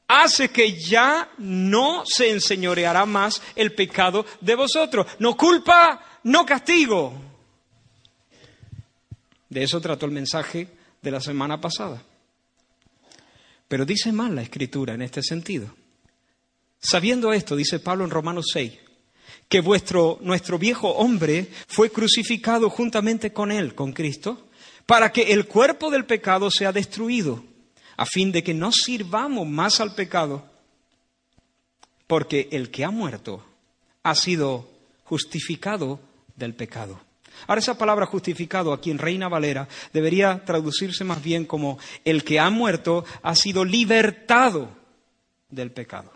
[0.08, 5.08] hace que ya no se enseñoreará más el pecado de vosotros.
[5.20, 7.14] No culpa, no castigo.
[9.50, 10.68] De eso trató el mensaje
[11.02, 12.02] de la semana pasada.
[13.68, 15.74] Pero dice mal la escritura en este sentido.
[16.80, 18.74] Sabiendo esto, dice Pablo en Romanos 6,
[19.50, 24.50] que vuestro, nuestro viejo hombre fue crucificado juntamente con él, con Cristo,
[24.86, 27.44] para que el cuerpo del pecado sea destruido
[27.98, 30.46] a fin de que no sirvamos más al pecado,
[32.08, 33.44] porque el que ha muerto
[34.04, 34.70] ha sido
[35.06, 36.00] justificado
[36.36, 37.00] del pecado.
[37.48, 42.40] Ahora esa palabra justificado aquí en Reina Valera debería traducirse más bien como el que
[42.40, 44.70] ha muerto ha sido libertado
[45.50, 46.12] del pecado.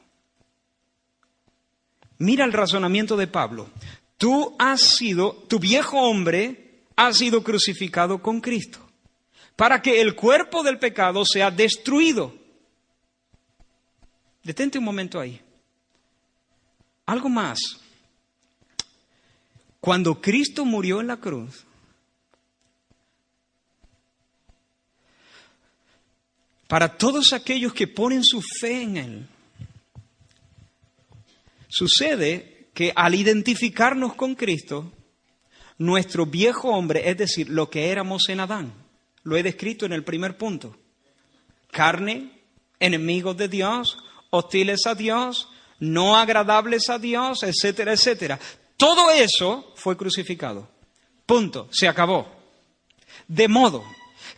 [2.19, 3.69] Mira el razonamiento de Pablo.
[4.17, 8.88] Tú has sido, tu viejo hombre ha sido crucificado con Cristo
[9.59, 12.33] para que el cuerpo del pecado sea destruido.
[14.41, 15.41] Detente un momento ahí.
[17.05, 17.59] Algo más.
[19.81, 21.65] Cuando Cristo murió en la cruz,
[26.69, 29.27] para todos aquellos que ponen su fe en Él,
[31.67, 34.93] sucede que al identificarnos con Cristo,
[35.77, 38.88] nuestro viejo hombre, es decir, lo que éramos en Adán,
[39.23, 40.75] lo he descrito en el primer punto.
[41.71, 42.31] Carne,
[42.79, 43.97] enemigos de Dios,
[44.29, 48.39] hostiles a Dios, no agradables a Dios, etcétera, etcétera.
[48.77, 50.67] Todo eso fue crucificado.
[51.25, 51.67] Punto.
[51.71, 52.27] Se acabó.
[53.27, 53.83] De modo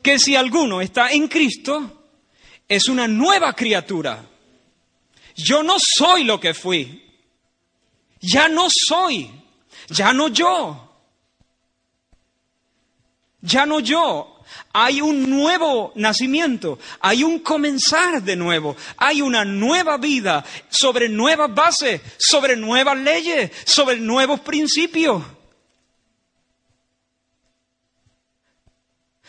[0.02, 2.06] que si alguno está en Cristo,
[2.68, 4.26] es una nueva criatura.
[5.36, 7.06] Yo no soy lo que fui.
[8.20, 9.30] Ya no soy.
[9.90, 10.90] Ya no yo.
[13.42, 14.31] Ya no yo.
[14.74, 21.54] Hay un nuevo nacimiento, hay un comenzar de nuevo, hay una nueva vida sobre nuevas
[21.54, 25.24] bases, sobre nuevas leyes, sobre nuevos principios.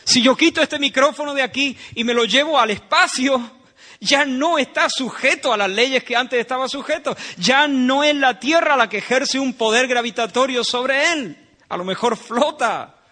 [0.05, 3.51] Si yo quito este micrófono de aquí y me lo llevo al espacio,
[3.99, 7.15] ya no está sujeto a las leyes que antes estaba sujeto.
[7.37, 11.37] Ya no es la Tierra la que ejerce un poder gravitatorio sobre él.
[11.69, 13.02] A lo mejor flota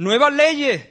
[0.00, 0.82] nuevas leyes.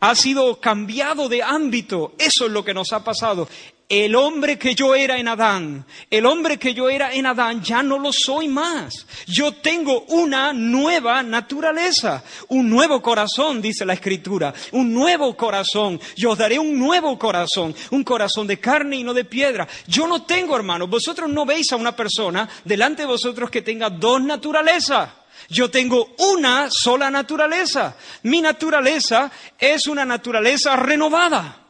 [0.00, 2.14] Ha sido cambiado de ámbito.
[2.18, 3.48] Eso es lo que nos ha pasado.
[3.88, 7.82] El hombre que yo era en Adán, el hombre que yo era en Adán, ya
[7.82, 9.06] no lo soy más.
[9.26, 16.00] Yo tengo una nueva naturaleza, un nuevo corazón, dice la Escritura, un nuevo corazón.
[16.16, 19.68] Yo os daré un nuevo corazón, un corazón de carne y no de piedra.
[19.86, 23.90] Yo no tengo, hermanos, vosotros no veis a una persona delante de vosotros que tenga
[23.90, 25.21] dos naturalezas.
[25.52, 27.94] Yo tengo una sola naturaleza.
[28.22, 31.66] Mi naturaleza es una naturaleza renovada,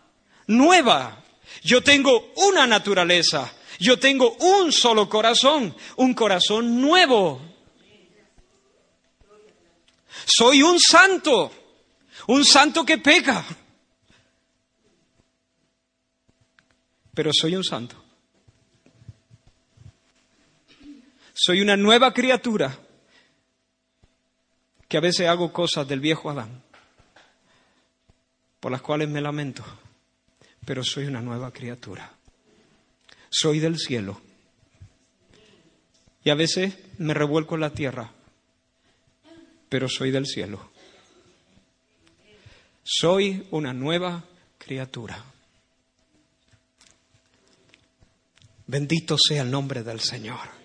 [0.47, 1.25] nueva.
[1.65, 3.53] Yo tengo una naturaleza.
[3.81, 7.41] Yo tengo un solo corazón, un corazón nuevo.
[10.27, 11.51] Soy un santo,
[12.29, 13.45] un santo que peca.
[17.15, 17.97] Pero soy un santo.
[21.35, 22.79] Soy una nueva criatura
[24.93, 26.63] que a veces hago cosas del viejo Adán,
[28.61, 29.65] por las cuales me lamento,
[30.67, 32.13] pero soy una nueva criatura.
[33.31, 34.21] Soy del cielo.
[36.23, 38.13] Y a veces me revuelco en la tierra,
[39.71, 40.71] pero soy del cielo.
[42.85, 44.23] Soy una nueva
[44.59, 45.25] criatura.
[48.67, 50.62] Bendito sea el nombre del Señor.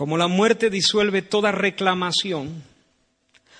[0.00, 2.62] Como la muerte disuelve toda reclamación,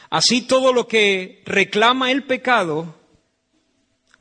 [0.09, 2.95] Así todo lo que reclama el pecado,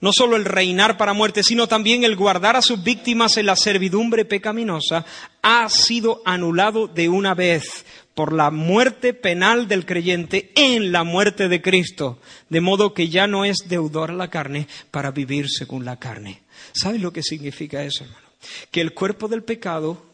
[0.02, 3.56] no solo el reinar para muerte, sino también el guardar a sus víctimas en la
[3.56, 5.06] servidumbre pecaminosa,
[5.42, 11.48] ha sido anulado de una vez por la muerte penal del creyente en la muerte
[11.48, 15.86] de Cristo, de modo que ya no es deudor a la carne para vivir según
[15.86, 16.42] la carne.
[16.74, 18.28] ¿Sabes lo que significa eso, hermano?
[18.72, 20.09] Que el cuerpo del pecado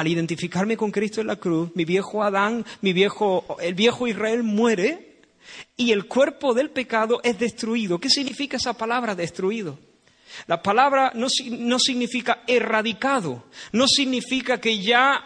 [0.00, 4.42] al identificarme con Cristo en la cruz, mi viejo Adán, mi viejo, el viejo Israel
[4.42, 5.20] muere
[5.76, 7.98] y el cuerpo del pecado es destruido.
[7.98, 9.78] ¿Qué significa esa palabra destruido?
[10.46, 15.22] La palabra no, no significa erradicado, no significa que ya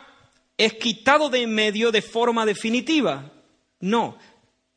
[0.58, 3.30] es quitado de en medio de forma definitiva.
[3.80, 4.18] No,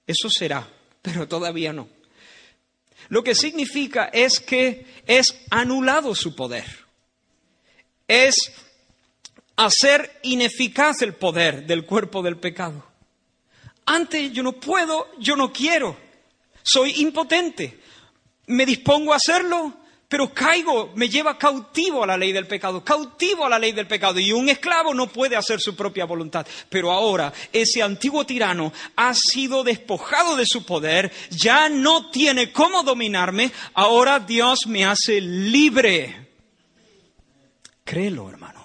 [0.06, 0.70] eso será,
[1.02, 1.90] pero todavía no.
[3.10, 6.66] Lo que significa es que es anulado su poder.
[8.08, 8.54] Es
[9.58, 12.86] hacer ineficaz el poder del cuerpo del pecado.
[13.86, 15.98] Antes yo no puedo, yo no quiero,
[16.64, 17.80] soy impotente,
[18.48, 19.74] me dispongo a hacerlo,
[20.10, 23.88] pero caigo, me lleva cautivo a la ley del pecado, cautivo a la ley del
[23.88, 24.20] pecado.
[24.20, 26.48] Y un esclavo no puede hacer su propia voluntad.
[26.70, 32.84] Pero ahora ese antiguo tirano ha sido despojado de su poder, ya no tiene cómo
[32.84, 36.30] dominarme, ahora Dios me hace libre.
[37.84, 38.57] Créelo, hermano.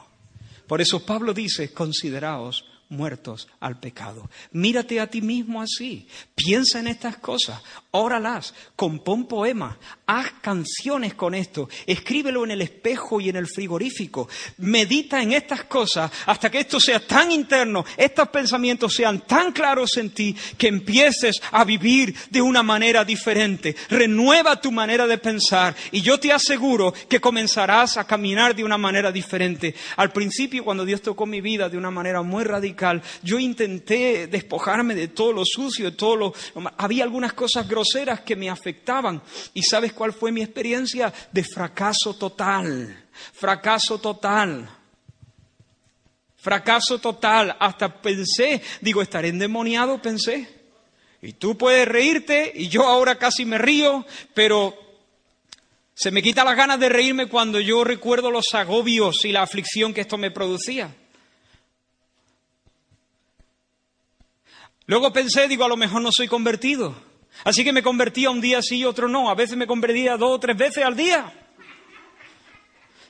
[0.67, 4.31] Por eso Pablo dice, consideraos muertos al pecado.
[4.53, 6.07] Mírate a ti mismo así.
[6.35, 7.61] Piensa en estas cosas.
[7.95, 8.55] Óralas.
[8.75, 9.77] Compón poemas.
[10.07, 11.69] Haz canciones con esto.
[11.87, 14.31] Escríbelo en el espejo y en el frigorífico.
[14.57, 19.99] Medita en estas cosas hasta que esto sea tan interno, estos pensamientos sean tan claros
[19.99, 23.77] en ti que empieces a vivir de una manera diferente.
[23.91, 28.79] Renueva tu manera de pensar y yo te aseguro que comenzarás a caminar de una
[28.79, 29.75] manera diferente.
[29.97, 34.95] Al principio, cuando Dios tocó mi vida de una manera muy radical, yo intenté despojarme
[34.95, 36.35] de todo lo sucio, de todo lo...
[36.79, 39.21] Había algunas cosas groseras que me afectaban.
[39.55, 41.13] ¿Y sabes cuál fue mi experiencia?
[41.33, 43.07] De fracaso total.
[43.33, 44.69] Fracaso total.
[46.37, 47.57] Fracaso total.
[47.59, 50.49] Hasta pensé, digo, estaré endemoniado, pensé.
[51.21, 54.05] Y tú puedes reírte y yo ahora casi me río,
[54.35, 54.77] pero
[55.95, 59.93] se me quita las ganas de reírme cuando yo recuerdo los agobios y la aflicción
[59.93, 60.95] que esto me producía.
[64.87, 67.12] Luego pensé, digo, a lo mejor no soy convertido.
[67.45, 69.29] Así que me convertía un día sí y otro no.
[69.29, 71.33] A veces me convertía dos o tres veces al día.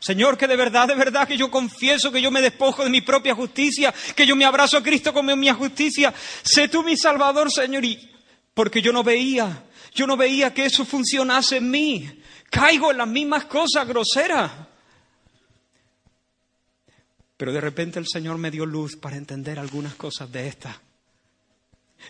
[0.02, 3.02] Señor, que de verdad, de verdad, que yo confieso que yo me despojo de mi
[3.02, 6.12] propia justicia, que yo me abrazo a Cristo como mi justicia.
[6.42, 8.10] Sé tú mi Salvador, Señor, y
[8.52, 9.64] porque yo no veía,
[9.94, 12.22] yo no veía que eso funcionase en mí.
[12.50, 14.50] Caigo en las mismas cosas groseras.
[17.36, 20.76] Pero de repente el Señor me dio luz para entender algunas cosas de estas.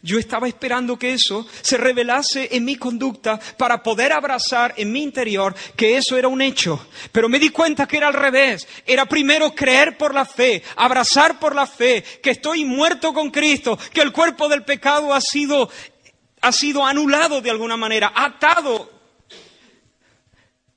[0.00, 5.02] Yo estaba esperando que eso se revelase en mi conducta para poder abrazar en mi
[5.02, 6.88] interior que eso era un hecho.
[7.12, 8.66] Pero me di cuenta que era al revés.
[8.86, 13.78] Era primero creer por la fe, abrazar por la fe, que estoy muerto con Cristo,
[13.92, 15.70] que el cuerpo del pecado ha sido,
[16.40, 18.90] ha sido anulado de alguna manera, atado,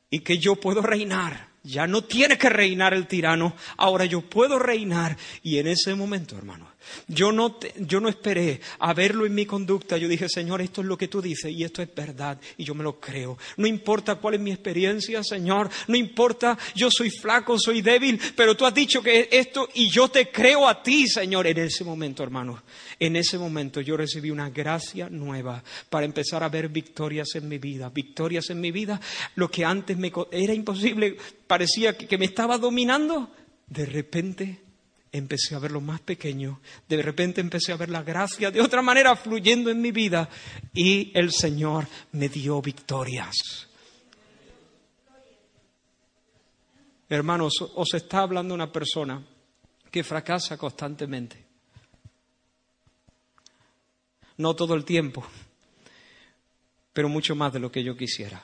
[0.09, 1.49] y que yo puedo reinar.
[1.63, 5.17] Ya no tiene que reinar el tirano, ahora yo puedo reinar.
[5.41, 6.74] Y en ese momento, hermano,
[7.07, 9.97] yo no, yo no esperé a verlo en mi conducta.
[9.97, 12.75] Yo dije, Señor, esto es lo que tú dices y esto es verdad y yo
[12.75, 13.37] me lo creo.
[13.57, 15.69] No importa cuál es mi experiencia, Señor.
[15.87, 20.09] No importa, yo soy flaco, soy débil, pero tú has dicho que esto y yo
[20.09, 21.47] te creo a ti, Señor.
[21.47, 22.63] En ese momento, hermano,
[22.99, 27.57] en ese momento yo recibí una gracia nueva para empezar a ver victorias en mi
[27.57, 27.89] vida.
[27.89, 28.99] Victorias en mi vida.
[29.35, 31.17] Lo que antes me era imposible,
[31.47, 33.29] parecía que me estaba dominando.
[33.67, 34.64] De repente
[35.17, 38.81] empecé a ver lo más pequeño, de repente empecé a ver la gracia de otra
[38.81, 40.29] manera fluyendo en mi vida
[40.73, 43.67] y el Señor me dio victorias.
[47.07, 49.23] Hermanos, os está hablando una persona
[49.91, 51.45] que fracasa constantemente.
[54.37, 55.25] No todo el tiempo,
[56.91, 58.43] pero mucho más de lo que yo quisiera.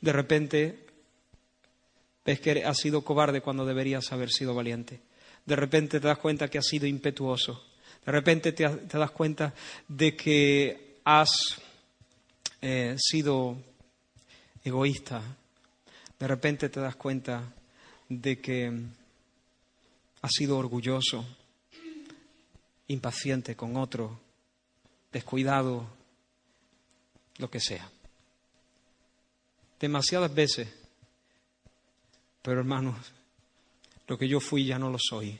[0.00, 0.86] De repente
[2.24, 5.00] ves que has sido cobarde cuando deberías haber sido valiente
[5.46, 7.64] de repente te das cuenta que has sido impetuoso,
[8.04, 9.54] de repente te, das cuenta
[9.88, 11.30] de que has
[12.60, 13.56] eh, sido
[14.64, 15.22] egoísta,
[16.18, 17.52] de repente te das cuenta
[18.08, 18.72] de que
[20.22, 21.24] has sido orgulloso,
[22.88, 24.20] impaciente con otro,
[25.12, 25.86] descuidado,
[27.38, 27.88] lo que sea.
[29.78, 30.68] Demasiadas veces,
[32.42, 32.96] pero hermanos,
[34.06, 35.38] lo que yo fui ya no lo soy.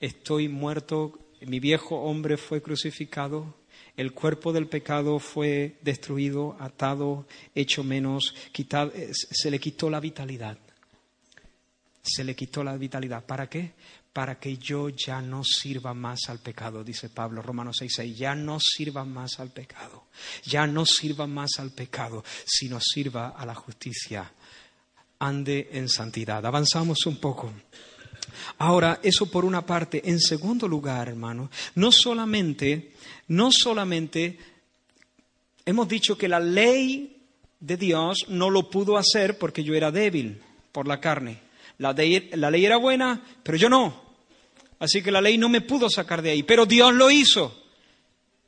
[0.00, 3.54] Estoy muerto mi viejo hombre fue crucificado,
[3.96, 10.00] el cuerpo del pecado fue destruido, atado, hecho menos, quitado, eh, se le quitó la
[10.00, 10.58] vitalidad.
[12.02, 13.24] Se le quitó la vitalidad.
[13.24, 13.72] ¿Para qué?
[14.12, 18.14] Para que yo ya no sirva más al pecado, dice Pablo, Romanos 6:6.
[18.14, 20.04] Ya no sirva más al pecado.
[20.44, 24.30] Ya no sirva más al pecado, sino sirva a la justicia.
[25.18, 26.44] Ande en santidad.
[26.44, 27.52] Avanzamos un poco.
[28.58, 30.02] Ahora, eso por una parte.
[30.04, 32.92] En segundo lugar, hermano, no solamente,
[33.28, 34.38] no solamente
[35.64, 37.16] hemos dicho que la ley
[37.60, 40.40] de Dios no lo pudo hacer porque yo era débil
[40.72, 41.40] por la carne.
[41.78, 41.94] La,
[42.32, 44.02] la ley era buena, pero yo no.
[44.78, 46.42] Así que la ley no me pudo sacar de ahí.
[46.42, 47.64] Pero Dios lo hizo.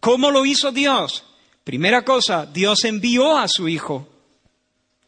[0.00, 1.24] ¿Cómo lo hizo Dios?
[1.64, 4.08] Primera cosa, Dios envió a su Hijo.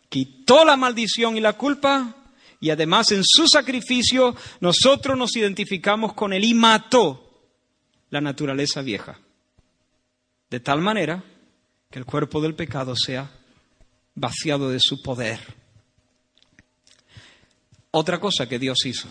[0.08, 2.14] Quitó la maldición y la culpa
[2.60, 7.24] y además en su sacrificio nosotros nos identificamos con él y mató
[8.10, 9.18] la naturaleza vieja.
[10.50, 11.22] De tal manera
[11.90, 13.30] que el cuerpo del pecado sea
[14.14, 15.40] vaciado de su poder.
[17.90, 19.08] Otra cosa que Dios hizo,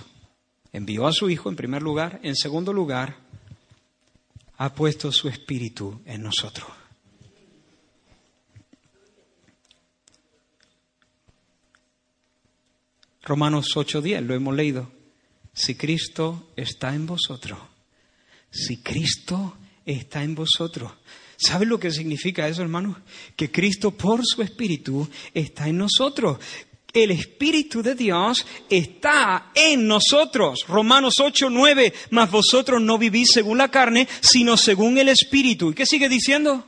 [0.72, 3.18] envió a su Hijo en primer lugar, en segundo lugar,
[4.58, 6.68] ha puesto su espíritu en nosotros.
[13.28, 14.90] Romanos 8:10, lo hemos leído.
[15.54, 17.60] Si Cristo está en vosotros,
[18.50, 20.92] si Cristo está en vosotros.
[21.36, 22.98] ¿Saben lo que significa eso, hermanos?
[23.36, 26.40] Que Cristo por su Espíritu está en nosotros.
[26.92, 30.66] El Espíritu de Dios está en nosotros.
[30.68, 35.72] Romanos 8, 9, mas vosotros no vivís según la carne, sino según el Espíritu.
[35.72, 36.66] ¿Y qué sigue diciendo?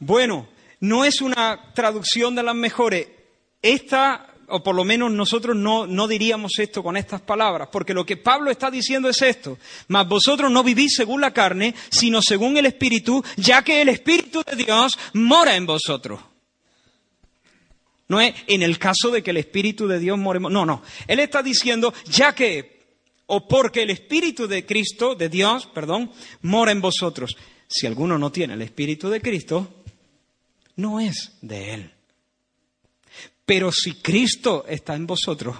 [0.00, 0.48] Bueno,
[0.82, 3.06] no es una traducción de las mejores.
[3.62, 8.04] Esta, o por lo menos nosotros no, no diríamos esto con estas palabras, porque lo
[8.04, 12.56] que Pablo está diciendo es esto, mas vosotros no vivís según la carne, sino según
[12.56, 16.20] el Espíritu, ya que el Espíritu de Dios mora en vosotros.
[18.08, 20.40] No es en el caso de que el Espíritu de Dios more.
[20.40, 20.82] No, no.
[21.06, 22.80] Él está diciendo, ya que,
[23.26, 26.10] o porque el Espíritu de Cristo, de Dios, perdón,
[26.42, 27.36] mora en vosotros.
[27.68, 29.81] Si alguno no tiene el Espíritu de Cristo,
[30.76, 31.94] no es de Él.
[33.44, 35.56] Pero si Cristo está en vosotros,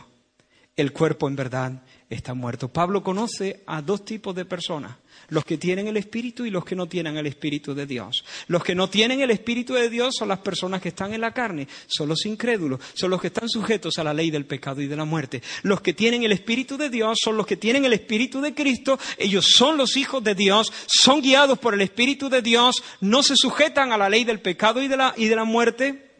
[0.76, 1.82] el cuerpo en verdad
[2.14, 2.68] está muerto.
[2.68, 4.96] Pablo conoce a dos tipos de personas,
[5.28, 8.24] los que tienen el Espíritu y los que no tienen el Espíritu de Dios.
[8.48, 11.32] Los que no tienen el Espíritu de Dios son las personas que están en la
[11.32, 14.86] carne, son los incrédulos, son los que están sujetos a la ley del pecado y
[14.86, 15.42] de la muerte.
[15.62, 18.98] Los que tienen el Espíritu de Dios son los que tienen el Espíritu de Cristo,
[19.18, 23.36] ellos son los hijos de Dios, son guiados por el Espíritu de Dios, no se
[23.36, 26.10] sujetan a la ley del pecado y de la, y de la muerte.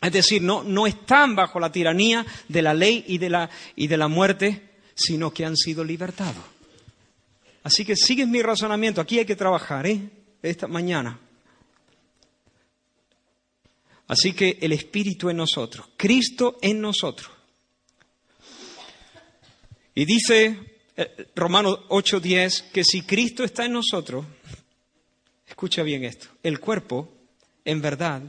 [0.00, 3.86] Es decir, no, no están bajo la tiranía de la ley y de la, y
[3.86, 4.69] de la muerte,
[5.00, 6.44] sino que han sido libertados.
[7.62, 9.00] Así que sigue mi razonamiento.
[9.00, 10.00] Aquí hay que trabajar, ¿eh?
[10.42, 11.18] Esta mañana.
[14.06, 17.30] Así que el Espíritu en nosotros, Cristo en nosotros.
[19.94, 20.58] Y dice
[20.96, 24.24] eh, Romanos 8:10 que si Cristo está en nosotros,
[25.46, 27.12] escucha bien esto, el cuerpo
[27.64, 28.22] en verdad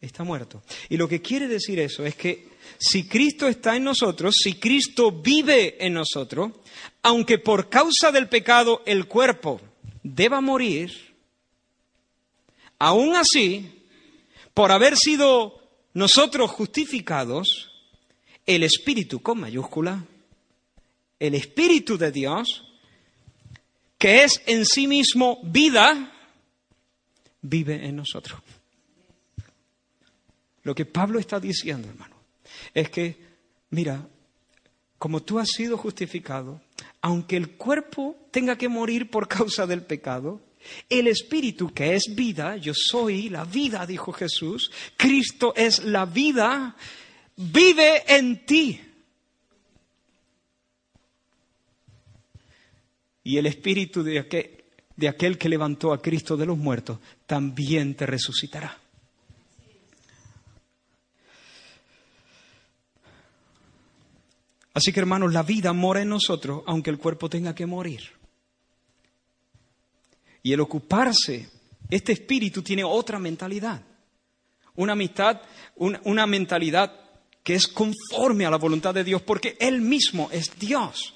[0.00, 0.62] está muerto.
[0.88, 2.48] Y lo que quiere decir eso es que
[2.78, 6.52] si Cristo está en nosotros, si Cristo vive en nosotros,
[7.02, 9.60] aunque por causa del pecado el cuerpo
[10.02, 11.14] deba morir,
[12.78, 13.82] aún así,
[14.52, 15.60] por haber sido
[15.94, 17.70] nosotros justificados,
[18.46, 20.04] el Espíritu con mayúscula,
[21.18, 22.64] el Espíritu de Dios,
[23.98, 26.12] que es en sí mismo vida,
[27.40, 28.40] vive en nosotros.
[30.62, 32.13] Lo que Pablo está diciendo, hermano,
[32.72, 33.16] es que,
[33.70, 34.06] mira,
[34.98, 36.60] como tú has sido justificado,
[37.00, 40.40] aunque el cuerpo tenga que morir por causa del pecado,
[40.88, 46.74] el espíritu que es vida, yo soy la vida, dijo Jesús, Cristo es la vida,
[47.36, 48.80] vive en ti.
[53.24, 58.83] Y el espíritu de aquel, que levantó a Cristo de los muertos también te resucitará.
[64.74, 68.10] Así que hermanos, la vida mora en nosotros aunque el cuerpo tenga que morir.
[70.42, 71.48] Y el ocuparse,
[71.88, 73.80] este espíritu tiene otra mentalidad.
[74.74, 75.40] Una amistad,
[75.76, 76.92] una, mentalidad
[77.44, 81.14] que es conforme a la voluntad de Dios, porque Él mismo es Dios.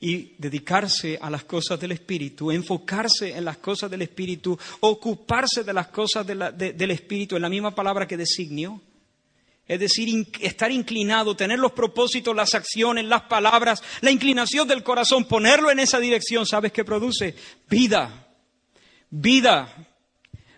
[0.00, 5.72] Y dedicarse a las cosas del Espíritu, enfocarse en las cosas del Espíritu, ocuparse de
[5.72, 8.80] las cosas del Espíritu, en la misma palabra que designio,
[9.70, 15.26] es decir, estar inclinado, tener los propósitos, las acciones, las palabras, la inclinación del corazón,
[15.26, 17.36] ponerlo en esa dirección, ¿sabes qué produce?
[17.68, 18.26] Vida,
[19.10, 19.72] vida,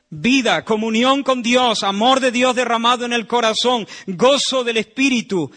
[0.09, 5.51] vida, comunión con Dios, amor de Dios derramado en el corazón, gozo del Espíritu,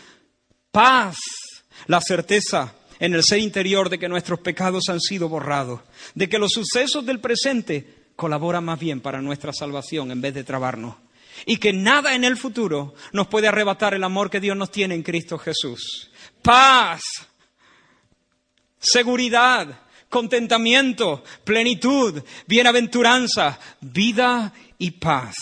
[0.70, 1.16] paz,
[1.88, 5.80] la certeza en el ser interior de que nuestros pecados han sido borrados,
[6.14, 10.44] de que los sucesos del presente colaboran más bien para nuestra salvación en vez de
[10.44, 11.05] trabarnos
[11.46, 14.96] y que nada en el futuro nos puede arrebatar el amor que Dios nos tiene
[14.96, 16.12] en Cristo Jesús.
[16.42, 17.02] Paz,
[18.80, 19.80] seguridad,
[20.10, 25.36] contentamiento, plenitud, bienaventuranza, vida y paz.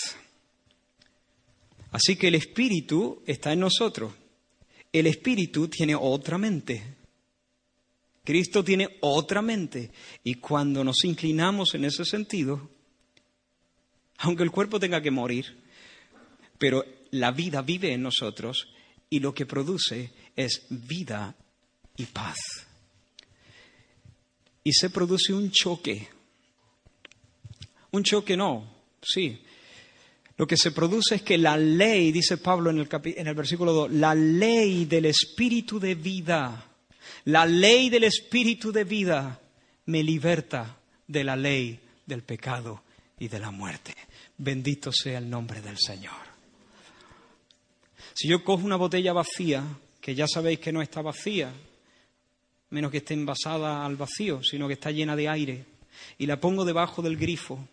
[1.92, 4.14] Así que el Espíritu está en nosotros.
[4.92, 6.84] El Espíritu tiene otra mente.
[8.24, 9.92] Cristo tiene otra mente.
[10.24, 12.70] Y cuando nos inclinamos en ese sentido,
[14.18, 15.63] aunque el cuerpo tenga que morir,
[16.64, 18.70] pero la vida vive en nosotros
[19.10, 21.36] y lo que produce es vida
[21.98, 22.38] y paz.
[24.64, 26.08] Y se produce un choque.
[27.92, 28.66] Un choque no,
[29.02, 29.42] sí.
[30.38, 33.74] Lo que se produce es que la ley, dice Pablo en el, en el versículo
[33.74, 36.66] 2, la ley del espíritu de vida,
[37.26, 39.38] la ley del espíritu de vida
[39.88, 42.84] me liberta de la ley del pecado
[43.20, 43.94] y de la muerte.
[44.38, 46.33] Bendito sea el nombre del Señor.
[48.14, 49.64] Si yo cojo una botella vacía,
[50.00, 51.52] que ya sabéis que no está vacía,
[52.70, 55.66] menos que esté envasada al vacío, sino que está llena de aire,
[56.18, 57.68] y la pongo debajo del grifo,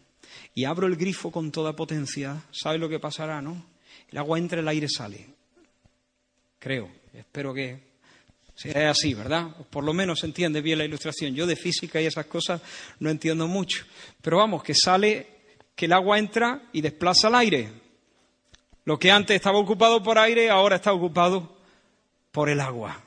[0.54, 3.64] y abro el grifo con toda potencia, ¿sabes lo que pasará, no?
[4.10, 5.26] El agua entra, el aire sale.
[6.58, 7.90] Creo, espero que
[8.54, 9.56] sea así, ¿verdad?
[9.70, 11.34] por lo menos se entiende bien la ilustración.
[11.34, 12.60] Yo de física y esas cosas
[12.98, 13.84] no entiendo mucho.
[14.20, 15.26] Pero vamos, que sale,
[15.74, 17.79] que el agua entra y desplaza el aire.
[18.90, 21.56] Lo que antes estaba ocupado por aire, ahora está ocupado
[22.32, 23.00] por el agua.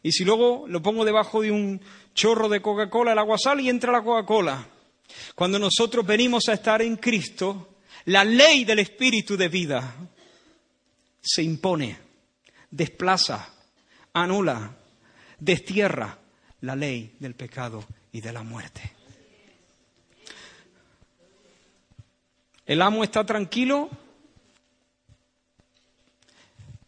[0.00, 1.80] Y si luego lo pongo debajo de un
[2.14, 4.64] chorro de Coca-Cola, el agua sale y entra la Coca-Cola.
[5.34, 9.96] Cuando nosotros venimos a estar en Cristo, la ley del Espíritu de vida
[11.20, 11.98] se impone,
[12.70, 13.54] desplaza,
[14.12, 14.76] anula,
[15.40, 16.16] destierra
[16.60, 18.92] la ley del pecado y de la muerte.
[22.66, 23.90] El amo está tranquilo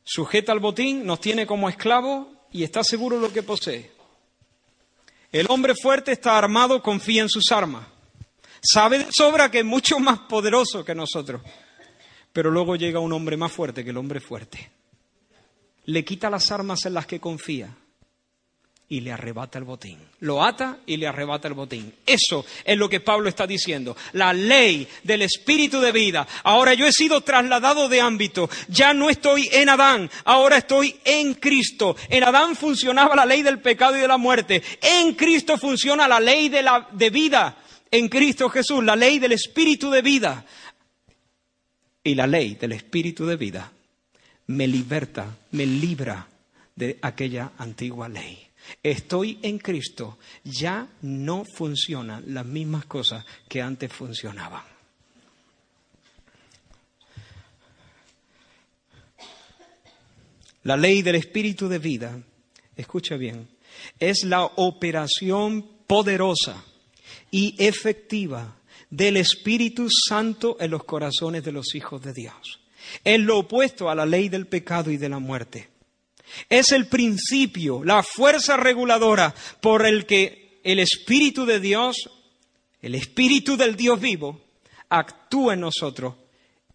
[0.06, 3.90] sujeta al botín, nos tiene como esclavos y está seguro de lo que posee.
[5.32, 7.86] El hombre fuerte está armado, confía en sus armas.
[8.62, 11.42] Sabe de sobra que es mucho más poderoso que nosotros.
[12.32, 14.70] Pero luego llega un hombre más fuerte que el hombre fuerte.
[15.84, 17.76] Le quita las armas en las que confía
[18.88, 19.98] y le arrebata el botín.
[20.20, 21.92] Lo ata y le arrebata el botín.
[22.06, 23.96] Eso es lo que Pablo está diciendo.
[24.12, 26.26] La ley del espíritu de vida.
[26.44, 28.48] Ahora yo he sido trasladado de ámbito.
[28.68, 30.08] Ya no estoy en Adán.
[30.24, 31.96] Ahora estoy en Cristo.
[32.08, 34.62] En Adán funcionaba la ley del pecado y de la muerte.
[34.80, 37.56] En Cristo funciona la ley de, la, de vida.
[37.90, 40.44] En Cristo Jesús, la ley del espíritu de vida.
[42.04, 43.72] Y la ley del espíritu de vida
[44.46, 46.28] me liberta, me libra
[46.76, 48.46] de aquella antigua ley.
[48.82, 54.64] Estoy en Cristo, ya no funcionan las mismas cosas que antes funcionaban.
[60.64, 62.20] La ley del espíritu de vida,
[62.76, 63.48] escucha bien,
[64.00, 66.64] es la operación poderosa
[67.30, 68.56] y efectiva
[68.90, 72.60] del Espíritu Santo en los corazones de los hijos de Dios.
[73.04, 75.68] Es lo opuesto a la ley del pecado y de la muerte.
[76.48, 82.10] Es el principio, la fuerza reguladora por el que el Espíritu de Dios,
[82.82, 84.40] el Espíritu del Dios vivo,
[84.88, 86.14] actúa en nosotros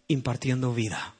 [0.08, 1.14] impartiendo vida.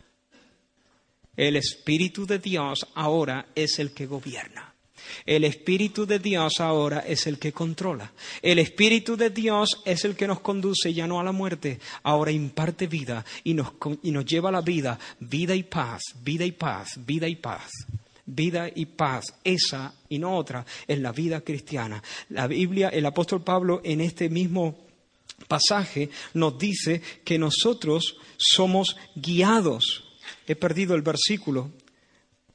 [1.36, 4.74] El Espíritu de Dios ahora es el que gobierna.
[5.26, 8.12] El Espíritu de Dios ahora es el que controla.
[8.40, 12.30] El Espíritu de Dios es el que nos conduce ya no a la muerte, ahora
[12.30, 13.72] imparte vida y nos,
[14.02, 17.70] y nos lleva a la vida, vida y paz, vida y paz, vida y paz
[18.34, 22.02] vida y paz, esa y no otra, es la vida cristiana.
[22.30, 24.86] La Biblia, el apóstol Pablo en este mismo
[25.48, 30.04] pasaje nos dice que nosotros somos guiados.
[30.46, 31.70] He perdido el versículo.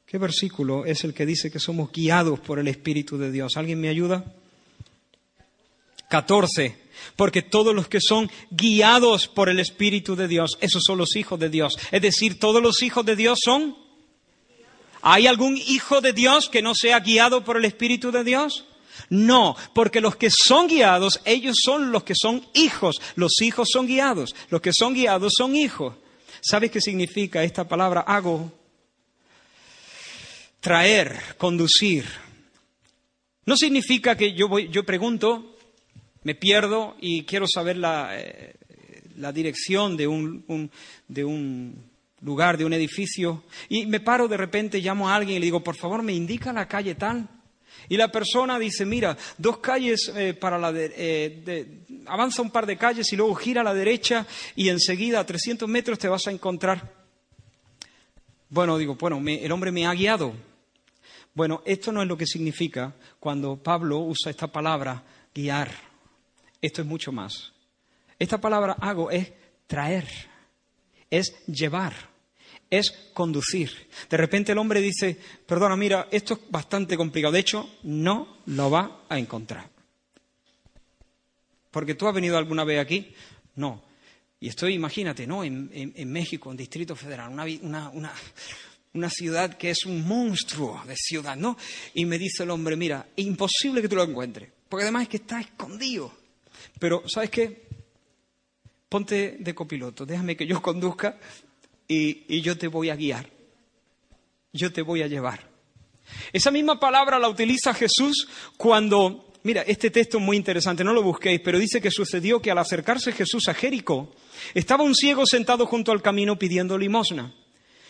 [0.05, 3.57] ¿Qué versículo es el que dice que somos guiados por el Espíritu de Dios?
[3.57, 4.33] ¿Alguien me ayuda?
[6.09, 6.77] 14.
[7.15, 11.39] Porque todos los que son guiados por el Espíritu de Dios, esos son los hijos
[11.39, 11.77] de Dios.
[11.91, 13.75] Es decir, todos los hijos de Dios son
[15.01, 18.65] ¿Hay algún hijo de Dios que no sea guiado por el Espíritu de Dios?
[19.09, 23.01] No, porque los que son guiados, ellos son los que son hijos.
[23.15, 24.35] Los hijos son guiados.
[24.49, 25.95] Los que son guiados son hijos.
[26.41, 28.51] ¿Sabes qué significa esta palabra hago?
[30.59, 32.05] traer, conducir.
[33.45, 35.55] No significa que yo, voy, yo pregunto,
[36.23, 38.55] me pierdo y quiero saber la, eh,
[39.15, 40.71] la dirección de un,
[41.07, 41.89] de un
[42.21, 45.63] lugar, de un edificio, y me paro de repente, llamo a alguien y le digo,
[45.63, 47.29] por favor, me indica la calle tal.
[47.89, 52.77] Y la persona dice, mira, dos calles eh, para la eh, avanza un par de
[52.77, 56.31] calles y luego gira a la derecha y enseguida a 300 metros te vas a
[56.31, 56.91] encontrar.
[58.49, 60.33] Bueno, digo, bueno, el hombre me ha guiado.
[61.33, 65.03] Bueno, esto no es lo que significa cuando Pablo usa esta palabra
[65.33, 65.69] guiar.
[66.61, 67.53] Esto es mucho más.
[68.17, 69.31] Esta palabra hago es
[69.67, 70.07] traer,
[71.09, 71.93] es llevar,
[72.69, 73.71] es conducir.
[74.09, 77.33] De repente el hombre dice, perdona, mira, esto es bastante complicado.
[77.33, 79.69] De hecho, no lo va a encontrar.
[81.71, 83.13] Porque tú has venido alguna vez aquí.
[83.55, 83.83] No.
[84.39, 85.43] Y estoy, imagínate, ¿no?
[85.43, 88.13] En, México, en Distrito Federal, una, una,
[88.93, 91.57] una ciudad que es un monstruo de ciudad, ¿no?
[91.93, 95.17] Y me dice el hombre, mira, imposible que tú lo encuentres, porque además es que
[95.17, 96.13] está escondido.
[96.79, 97.66] Pero, ¿sabes qué?
[98.89, 101.19] Ponte de copiloto, déjame que yo conduzca
[101.87, 103.29] y, y yo te voy a guiar.
[104.53, 105.47] Yo te voy a llevar.
[106.31, 111.03] Esa misma palabra la utiliza Jesús cuando, mira, este texto es muy interesante, no lo
[111.03, 114.15] busquéis, pero dice que sucedió que al acercarse Jesús a Jericó,
[114.53, 117.33] estaba un ciego sentado junto al camino pidiendo limosna.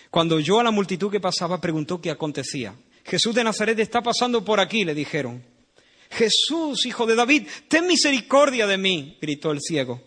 [0.10, 2.76] Cuando oyó a la multitud que pasaba, preguntó qué acontecía.
[3.04, 5.44] Jesús de Nazaret está pasando por aquí, le dijeron.
[6.10, 10.02] Jesús, hijo de David, ten misericordia de mí, gritó el ciego.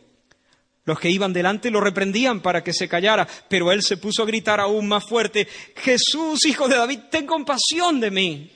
[0.90, 4.26] Los que iban delante lo reprendían para que se callara, pero él se puso a
[4.26, 8.50] gritar aún más fuerte, Jesús, hijo de David, ten compasión de mí.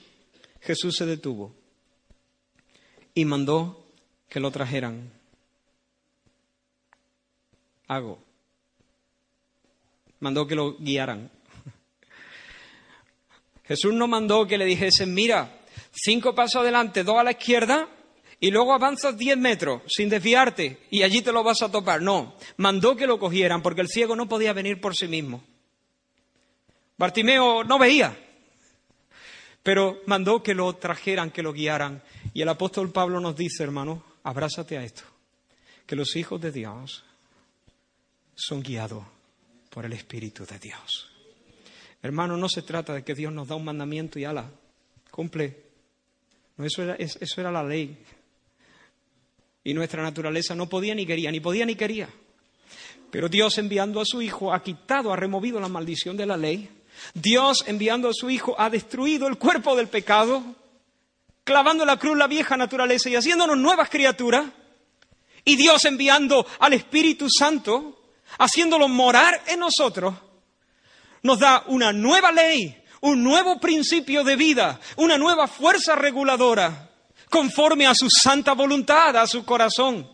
[0.59, 1.55] Jesús se detuvo
[3.13, 3.85] y mandó
[4.27, 5.13] que lo trajeran.
[7.87, 8.19] Hago.
[10.19, 11.31] Mandó que lo guiaran.
[13.63, 15.61] Jesús no mandó que le dijesen, mira,
[15.93, 17.87] cinco pasos adelante, dos a la izquierda,
[18.39, 22.01] y luego avanzas diez metros sin desviarte y allí te lo vas a topar.
[22.01, 25.43] No, mandó que lo cogieran porque el ciego no podía venir por sí mismo.
[26.97, 28.17] Bartimeo no veía,
[29.63, 32.01] pero mandó que lo trajeran, que lo guiaran.
[32.33, 35.03] Y el apóstol Pablo nos dice, hermano, abrázate a esto,
[35.85, 37.03] que los hijos de Dios
[38.35, 39.03] son guiados
[39.69, 41.11] por el Espíritu de Dios.
[42.01, 44.49] Hermano, no se trata de que Dios nos da un mandamiento y ala,
[45.09, 45.63] cumple.
[46.57, 47.97] No, eso era, eso era la ley.
[49.65, 52.07] Y nuestra naturaleza no podía ni quería, ni podía ni quería.
[53.09, 56.69] Pero Dios enviando a su Hijo ha quitado, ha removido la maldición de la ley.
[57.15, 60.43] Dios enviando a su Hijo ha destruido el cuerpo del pecado,
[61.43, 64.45] clavando en la cruz la vieja naturaleza y haciéndonos nuevas criaturas.
[65.43, 68.03] Y Dios enviando al Espíritu Santo,
[68.37, 70.13] haciéndolo morar en nosotros,
[71.23, 76.84] nos da una nueva ley, un nuevo principio de vida, una nueva fuerza reguladora,
[77.35, 80.09] conforme a su santa voluntad, a su corazón.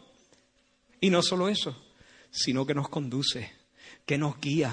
[1.00, 1.80] Y no solo eso,
[2.32, 3.54] sino que nos conduce,
[4.08, 4.72] que nos guía,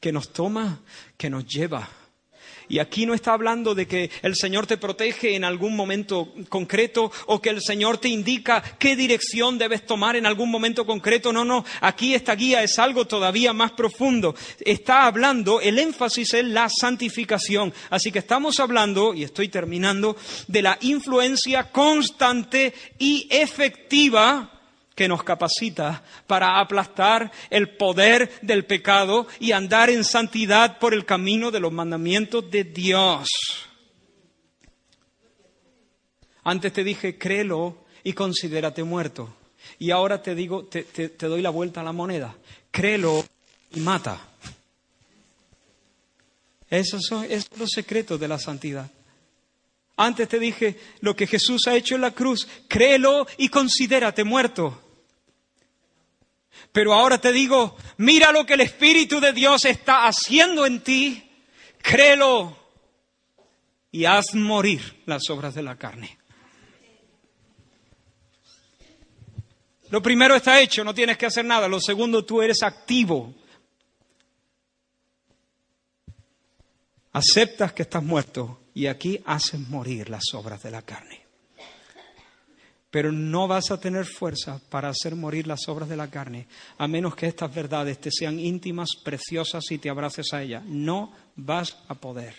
[0.00, 0.80] que nos toma,
[1.18, 1.86] que nos lleva
[2.70, 7.10] y aquí no está hablando de que el Señor te protege en algún momento concreto
[7.26, 11.32] o que el Señor te indica qué dirección debes tomar en algún momento concreto.
[11.32, 14.36] No, no, aquí esta guía es algo todavía más profundo.
[14.60, 17.74] Está hablando, el énfasis en la santificación.
[17.90, 20.16] Así que estamos hablando, y estoy terminando,
[20.46, 24.59] de la influencia constante y efectiva
[25.00, 31.06] que nos capacita para aplastar el poder del pecado y andar en santidad por el
[31.06, 33.30] camino de los mandamientos de Dios.
[36.44, 39.34] Antes te dije, créelo y considérate muerto.
[39.78, 42.36] Y ahora te digo, te, doy la vuelta a la moneda.
[42.70, 43.24] Créelo
[43.74, 44.20] y mata.
[46.68, 48.90] Esos son, esos son los secretos de la santidad.
[49.96, 52.46] Antes te dije lo que Jesús ha hecho en la cruz.
[52.68, 54.89] Créelo y considérate muerto.
[56.72, 61.30] Pero ahora te digo, mira lo que el Espíritu de Dios está haciendo en ti,
[61.82, 62.56] créelo
[63.90, 66.18] y haz morir las obras de la carne.
[69.90, 71.66] Lo primero está hecho, no tienes que hacer nada.
[71.66, 73.34] Lo segundo, tú eres activo.
[77.12, 81.29] Aceptas que estás muerto y aquí haces morir las obras de la carne
[82.90, 86.88] pero no vas a tener fuerza para hacer morir las obras de la carne, a
[86.88, 90.64] menos que estas verdades te sean íntimas, preciosas y te abraces a ellas.
[90.66, 92.34] No vas a poder,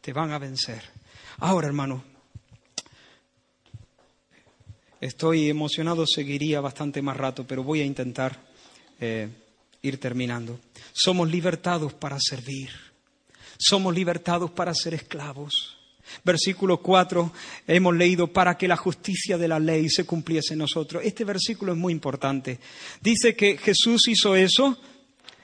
[0.00, 0.82] te van a vencer.
[1.38, 2.02] Ahora, hermano,
[5.00, 8.36] estoy emocionado, seguiría bastante más rato, pero voy a intentar
[9.00, 9.28] eh,
[9.82, 10.58] ir terminando.
[10.92, 12.70] Somos libertados para servir.
[13.60, 15.77] somos libertados para ser esclavos.
[16.24, 17.32] Versículo 4
[17.66, 21.02] hemos leído para que la justicia de la ley se cumpliese en nosotros.
[21.04, 22.58] Este versículo es muy importante.
[23.00, 24.78] Dice que Jesús hizo eso,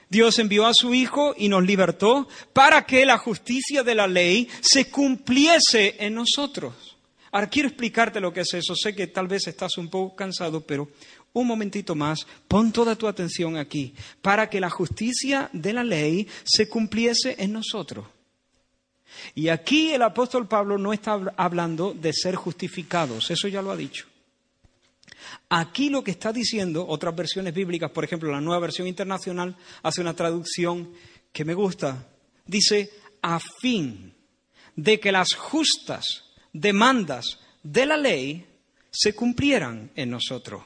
[0.09, 4.47] Dios envió a su Hijo y nos libertó para que la justicia de la ley
[4.61, 6.73] se cumpliese en nosotros.
[7.31, 8.75] Ahora quiero explicarte lo que es eso.
[8.75, 10.87] Sé que tal vez estás un poco cansado, pero
[11.33, 16.27] un momentito más, pon toda tu atención aquí, para que la justicia de la ley
[16.45, 18.05] se cumpliese en nosotros.
[19.33, 23.77] Y aquí el apóstol Pablo no está hablando de ser justificados, eso ya lo ha
[23.77, 24.05] dicho.
[25.49, 30.01] Aquí lo que está diciendo, otras versiones bíblicas, por ejemplo, la nueva versión internacional hace
[30.01, 30.91] una traducción
[31.31, 32.07] que me gusta.
[32.45, 32.91] Dice,
[33.21, 34.13] a fin
[34.75, 38.45] de que las justas demandas de la ley
[38.91, 40.63] se cumplieran en nosotros.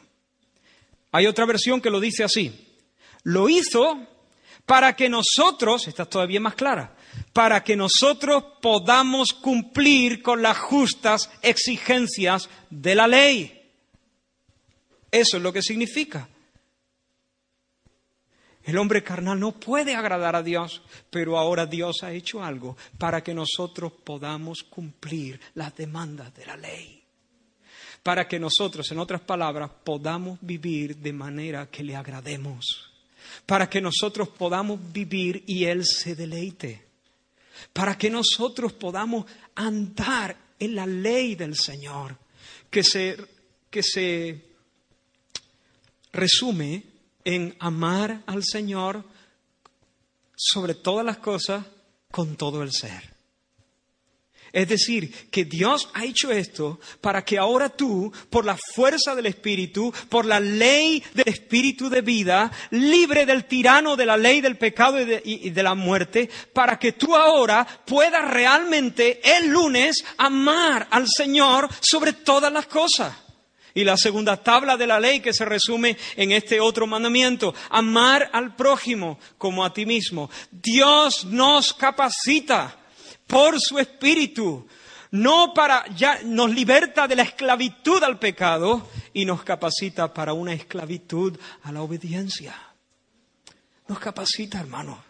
[1.11, 2.67] Hay otra versión que lo dice así.
[3.23, 4.05] Lo hizo
[4.65, 6.95] para que nosotros, esta es todavía más clara,
[7.33, 13.71] para que nosotros podamos cumplir con las justas exigencias de la ley.
[15.11, 16.27] Eso es lo que significa.
[18.63, 23.23] El hombre carnal no puede agradar a Dios, pero ahora Dios ha hecho algo para
[23.23, 27.01] que nosotros podamos cumplir las demandas de la ley.
[28.03, 32.91] Para que nosotros, en otras palabras, podamos vivir de manera que le agrademos.
[33.45, 36.88] Para que nosotros podamos vivir y Él se deleite.
[37.73, 42.17] Para que nosotros podamos andar en la ley del Señor,
[42.69, 43.17] que se,
[43.69, 44.45] que se
[46.11, 46.83] resume
[47.23, 49.03] en amar al Señor
[50.35, 51.65] sobre todas las cosas
[52.11, 53.18] con todo el ser.
[54.51, 59.27] Es decir, que Dios ha hecho esto para que ahora tú, por la fuerza del
[59.27, 64.57] Espíritu, por la ley del Espíritu de vida, libre del tirano de la ley del
[64.57, 71.07] pecado y de, la muerte, para que tú ahora puedas realmente el lunes amar al
[71.07, 73.13] Señor sobre todas las cosas.
[73.75, 78.29] Y la segunda tabla de la ley que se resume en este otro mandamiento, amar
[78.33, 80.29] al prójimo como a ti mismo.
[80.51, 82.78] Dios nos capacita
[83.29, 84.67] por su espíritu,
[85.11, 90.53] no para ya nos liberta de la esclavitud al pecado y nos capacita para una
[90.53, 92.55] esclavitud a la obediencia.
[93.87, 95.03] Nos capacita, hermano.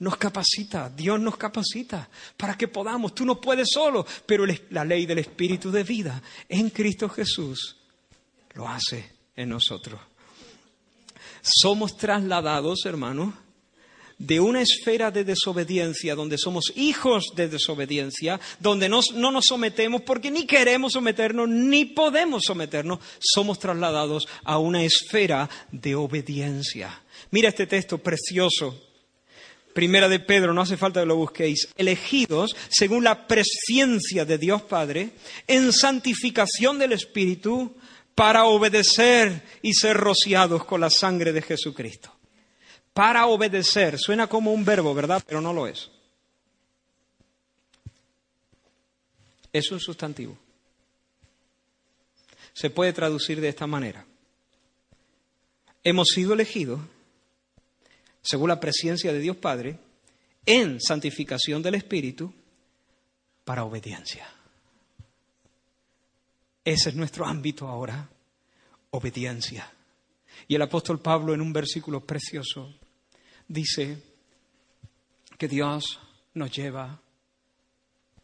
[0.00, 3.14] Nos capacita, Dios nos capacita para que podamos.
[3.14, 7.76] Tú no puedes solo, pero la ley del Espíritu de vida en Cristo Jesús
[8.54, 10.00] lo hace en nosotros.
[11.40, 13.32] Somos trasladados, hermanos,
[14.22, 20.30] de una esfera de desobediencia, donde somos hijos de desobediencia, donde no nos sometemos porque
[20.30, 27.02] ni queremos someternos, ni podemos someternos, somos trasladados a una esfera de obediencia.
[27.32, 28.80] Mira este texto precioso.
[29.74, 34.62] Primera de Pedro, no hace falta que lo busquéis, elegidos según la presciencia de Dios
[34.62, 35.10] Padre,
[35.48, 37.74] en santificación del Espíritu,
[38.14, 42.12] para obedecer y ser rociados con la sangre de Jesucristo.
[42.92, 45.22] Para obedecer, suena como un verbo, ¿verdad?
[45.26, 45.90] Pero no lo es.
[49.52, 50.36] Es un sustantivo.
[52.52, 54.04] Se puede traducir de esta manera.
[55.84, 56.80] Hemos sido elegidos,
[58.22, 59.78] según la presencia de Dios Padre,
[60.46, 62.32] en santificación del Espíritu
[63.44, 64.28] para obediencia.
[66.64, 68.08] Ese es nuestro ámbito ahora,
[68.90, 69.70] obediencia.
[70.48, 72.74] Y el apóstol Pablo en un versículo precioso
[73.48, 74.02] dice
[75.38, 75.98] que Dios
[76.34, 77.00] nos lleva,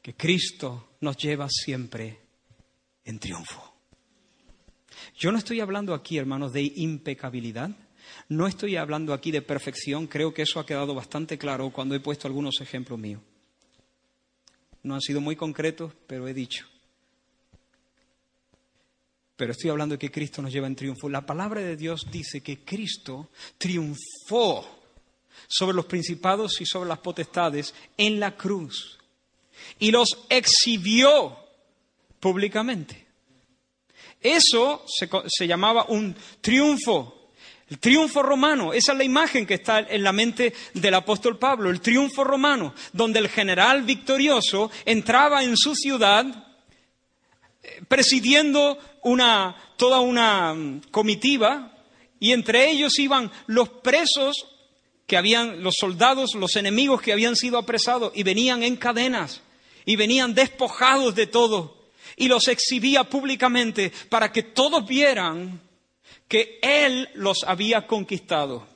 [0.02, 2.20] que Cristo nos lleva siempre
[3.04, 3.74] en triunfo.
[5.14, 7.70] Yo no estoy hablando aquí, hermanos, de impecabilidad.
[8.28, 10.06] No estoy hablando aquí de perfección.
[10.06, 13.20] Creo que eso ha quedado bastante claro cuando he puesto algunos ejemplos míos.
[14.82, 16.66] No han sido muy concretos, pero he dicho
[19.38, 21.08] pero estoy hablando de que Cristo nos lleva en triunfo.
[21.08, 24.68] La palabra de Dios dice que Cristo triunfó
[25.46, 28.98] sobre los principados y sobre las potestades en la cruz
[29.78, 31.38] y los exhibió
[32.18, 33.06] públicamente.
[34.20, 37.30] Eso se, llamaba un triunfo.
[37.70, 41.70] El triunfo romano, esa es la imagen que está en la mente del apóstol Pablo,
[41.70, 46.47] el triunfo romano, donde el general victorioso entraba en su ciudad
[47.88, 50.54] presidiendo una, toda una
[50.90, 51.72] comitiva
[52.20, 54.46] y entre ellos iban los presos
[55.06, 59.40] que habían, los soldados, los enemigos que habían sido apresados y venían en cadenas
[59.84, 61.78] y venían despojados de todo
[62.16, 65.60] y los exhibía públicamente para que todos vieran
[66.26, 68.66] que Él los había conquistado.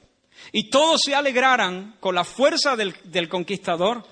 [0.53, 4.05] Y todos se alegraran con la fuerza del, del conquistador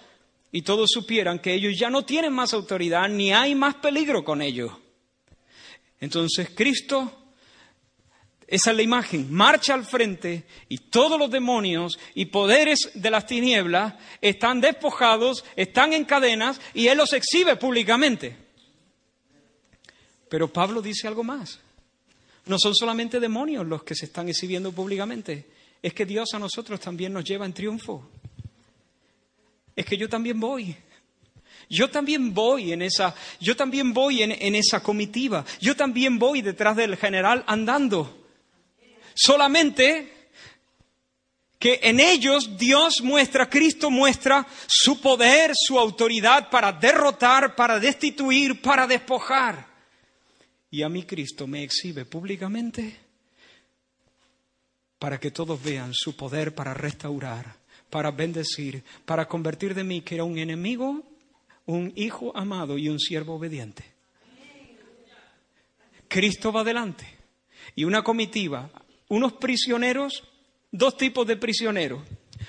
[0.52, 4.42] y todos supieran que ellos ya no tienen más autoridad ni hay más peligro con
[4.42, 4.72] ellos.
[6.00, 7.12] Entonces Cristo,
[8.46, 13.26] esa es la imagen, marcha al frente y todos los demonios y poderes de las
[13.26, 18.36] tinieblas están despojados, están en cadenas y Él los exhibe públicamente.
[20.28, 21.60] Pero Pablo dice algo más.
[22.46, 25.46] No son solamente demonios los que se están exhibiendo públicamente,
[25.82, 28.10] es que Dios a nosotros también nos lleva en triunfo.
[29.80, 30.76] Es que yo también voy.
[31.70, 35.42] Yo también voy en esa, yo también voy en, en, esa comitiva.
[35.58, 38.26] Yo también voy detrás del general andando.
[39.14, 40.28] Solamente
[41.58, 48.60] que en ellos Dios muestra, Cristo muestra su poder, su autoridad para derrotar, para destituir,
[48.60, 49.66] para despojar.
[50.70, 52.98] Y a mí Cristo me exhibe públicamente
[54.98, 57.59] para que todos vean su poder para restaurar,
[57.90, 61.04] para bendecir, para convertir de mí que era un enemigo,
[61.66, 63.84] un hijo amado y un siervo obediente.
[66.08, 67.06] Cristo va adelante
[67.76, 68.70] y una comitiva,
[69.08, 70.24] unos prisioneros,
[70.70, 72.02] dos tipos de prisioneros.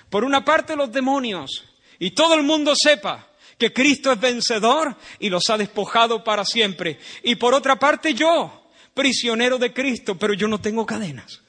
[0.10, 1.66] Por una parte los demonios
[2.00, 3.28] y todo el mundo sepa
[3.58, 6.98] que Cristo es vencedor y los ha despojado para siempre.
[7.24, 11.42] Y por otra parte yo, prisionero de Cristo, pero yo no tengo cadenas.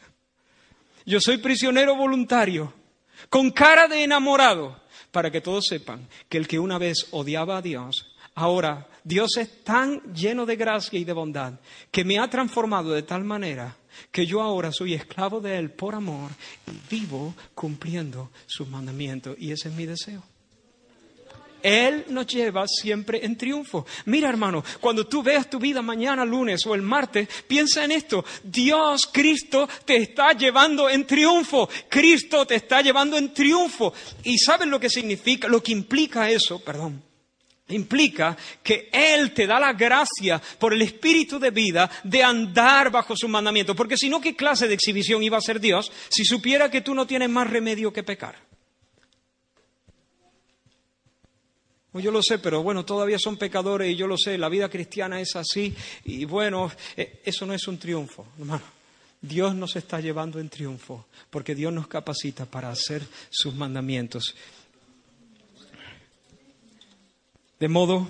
[1.06, 2.74] Yo soy prisionero voluntario,
[3.32, 4.76] con cara de enamorado,
[5.10, 9.64] para que todos sepan que el que una vez odiaba a Dios, ahora Dios es
[9.64, 11.54] tan lleno de gracia y de bondad
[11.90, 13.74] que me ha transformado de tal manera
[14.10, 16.30] que yo ahora soy esclavo de Él por amor
[16.66, 19.34] y vivo cumpliendo sus mandamientos.
[19.38, 20.22] Y ese es mi deseo.
[21.62, 23.86] Él nos lleva siempre en triunfo.
[24.06, 28.24] Mira, hermano, cuando tú veas tu vida mañana, lunes o el martes, piensa en esto.
[28.42, 31.68] Dios, Cristo, te está llevando en triunfo.
[31.88, 33.92] Cristo te está llevando en triunfo.
[34.24, 36.60] ¿Y sabes lo que significa, lo que implica eso?
[36.60, 37.02] Perdón.
[37.68, 43.16] Implica que Él te da la gracia por el espíritu de vida de andar bajo
[43.16, 43.74] su mandamiento.
[43.74, 46.94] Porque si no, ¿qué clase de exhibición iba a ser Dios si supiera que tú
[46.94, 48.36] no tienes más remedio que pecar?
[48.36, 48.52] Pues
[52.00, 55.20] yo lo sé, pero bueno, todavía son pecadores y yo lo sé, la vida cristiana
[55.20, 55.74] es así
[56.04, 58.62] y bueno, eh, eso no es un triunfo, hermano.
[59.20, 64.34] Dios nos está llevando en triunfo porque Dios nos capacita para hacer sus mandamientos.
[67.60, 68.08] De modo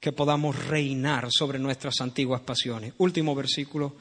[0.00, 2.94] que podamos reinar sobre nuestras antiguas pasiones.
[2.98, 3.94] Último versículo.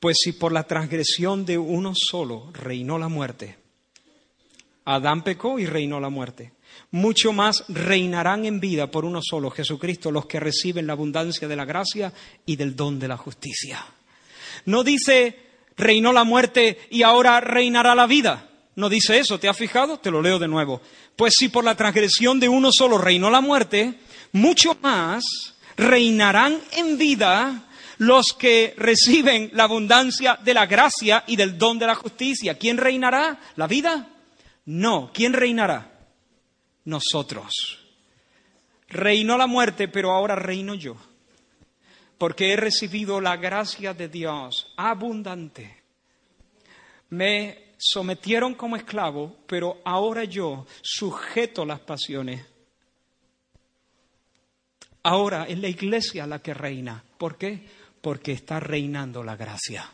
[0.00, 3.56] Pues si por la transgresión de uno solo reinó la muerte,
[4.84, 6.52] Adán pecó y reinó la muerte
[6.90, 11.56] mucho más reinarán en vida por uno solo, Jesucristo, los que reciben la abundancia de
[11.56, 12.12] la gracia
[12.46, 13.84] y del don de la justicia.
[14.64, 15.48] No dice
[15.78, 18.48] reinó la muerte y ahora reinará la vida.
[18.74, 19.98] No dice eso, ¿te has fijado?
[19.98, 20.80] Te lo leo de nuevo.
[21.16, 23.94] Pues si por la transgresión de uno solo reinó la muerte,
[24.32, 25.24] mucho más
[25.76, 27.64] reinarán en vida
[27.98, 32.56] los que reciben la abundancia de la gracia y del don de la justicia.
[32.56, 33.40] ¿Quién reinará?
[33.56, 34.08] ¿La vida?
[34.66, 35.10] No.
[35.12, 35.97] ¿Quién reinará?
[36.88, 37.52] Nosotros.
[38.88, 40.96] Reinó la muerte, pero ahora reino yo,
[42.16, 45.82] porque he recibido la gracia de Dios abundante.
[47.10, 52.44] Me sometieron como esclavo, pero ahora yo sujeto las pasiones.
[55.02, 57.04] Ahora es la iglesia la que reina.
[57.18, 57.66] ¿Por qué?
[58.00, 59.90] Porque está reinando la gracia.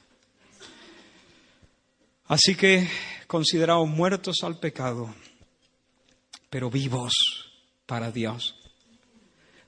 [2.26, 2.88] Así que
[3.26, 5.12] consideraos muertos al pecado
[6.54, 7.12] pero vivos
[7.84, 8.54] para Dios.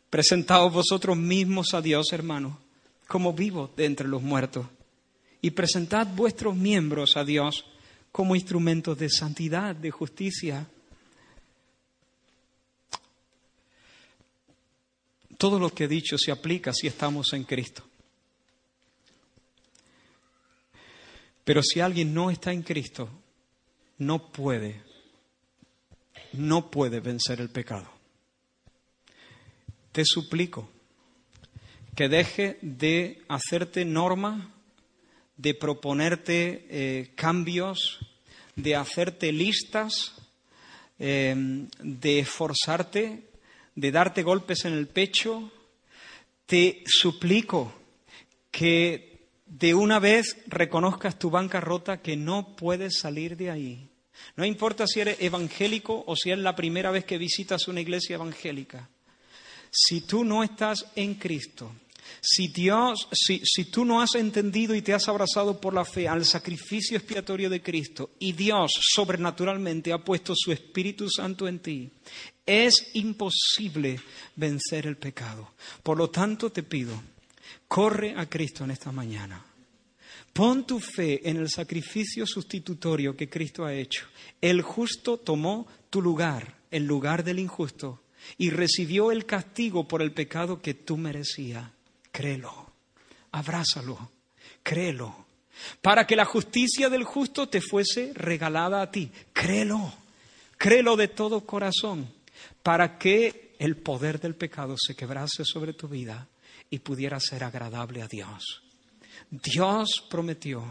[0.08, 2.58] Presentaos vosotros mismos a Dios, hermanos,
[3.08, 4.68] como vivos de entre los muertos,
[5.42, 7.64] y presentad vuestros miembros a Dios
[8.12, 10.64] como instrumentos de santidad, de justicia.
[15.38, 17.82] Todo lo que he dicho se aplica si estamos en Cristo.
[21.42, 23.08] Pero si alguien no está en Cristo,
[23.98, 24.85] no puede
[26.36, 27.90] no puede vencer el pecado.
[29.92, 30.68] Te suplico
[31.94, 34.52] que deje de hacerte norma,
[35.36, 37.98] de proponerte eh, cambios,
[38.54, 40.14] de hacerte listas,
[40.98, 43.22] em, de esforzarte,
[43.74, 45.50] de darte golpes en el pecho.
[46.44, 47.72] Te suplico
[48.50, 53.90] que de una vez reconozcas tu bancarrota, que no puedes salir de ahí
[54.34, 58.14] no importa si eres evangélico o si es la primera vez que visitas una iglesia
[58.14, 58.88] evangélica.
[59.70, 61.72] Si tú no estás en Cristo,
[62.20, 66.08] Si Dios, si, si, tú no has entendido y te has abrazado por la fe
[66.08, 71.90] al sacrificio expiatorio de Cristo y Dios sobrenaturalmente ha puesto su Espíritu Santo en ti,
[72.44, 74.00] es imposible
[74.36, 75.52] vencer el pecado.
[75.82, 77.00] Por lo tanto te pido,
[77.68, 79.44] corre a Cristo en esta mañana.
[80.36, 84.06] Pon tu fe en el sacrificio sustitutorio que Cristo ha hecho.
[84.38, 88.02] El justo tomó tu lugar, el lugar del injusto,
[88.36, 91.70] y recibió el castigo por el pecado que tú merecías.
[92.12, 92.70] Créelo,
[93.32, 94.10] abrázalo,
[94.62, 95.24] créelo,
[95.80, 99.10] para que la justicia del justo te fuese regalada a ti.
[99.32, 99.90] Créelo,
[100.58, 102.12] créelo de todo corazón,
[102.62, 106.28] para que el poder del pecado se quebrase sobre tu vida
[106.68, 108.65] y pudiera ser agradable a Dios.
[109.30, 110.64] Dios prometió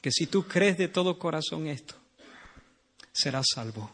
[0.00, 1.94] que si tú crees de todo corazón esto,
[3.12, 3.90] serás salvo.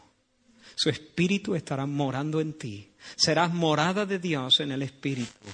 [0.75, 2.89] Su espíritu estará morando en ti.
[3.15, 5.47] Serás morada de Dios en el espíritu.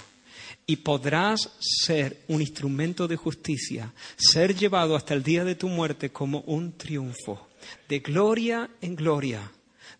[0.66, 6.10] Y podrás ser un instrumento de justicia, ser llevado hasta el día de tu muerte
[6.10, 7.48] como un triunfo,
[7.88, 9.50] de gloria en gloria,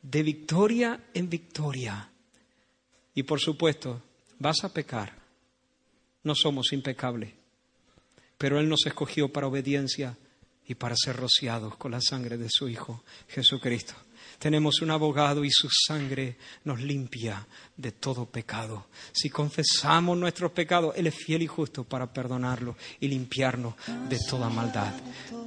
[0.03, 2.11] de victoria en victoria.
[3.15, 4.03] Y por supuesto,
[4.39, 5.17] vas a pecar.
[6.23, 7.38] No somos impecables
[8.39, 10.17] pero Él nos escogió para obediencia
[10.67, 13.95] y para ser rociados con la sangre de su Hijo Jesucristo.
[14.39, 17.45] Tenemos un abogado y su sangre nos limpia
[17.77, 18.87] de todo pecado.
[19.13, 23.75] Si confesamos nuestros pecados, Él es fiel y justo para perdonarlo y limpiarnos
[24.09, 24.93] de toda maldad.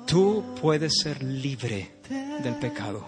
[0.05, 1.99] Tú puedes ser libre
[2.43, 3.07] del pecado.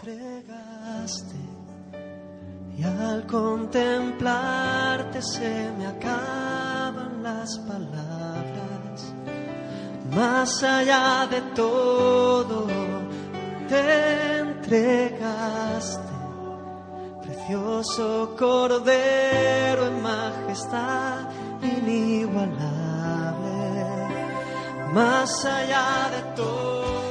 [2.78, 9.14] Y al contemplarte se me acaban las palabras
[10.16, 12.68] más allá de todo
[13.68, 16.14] te entregaste,
[17.24, 21.30] precioso cordero en majestad
[21.62, 22.54] inigualable,
[24.94, 27.03] más allá de todo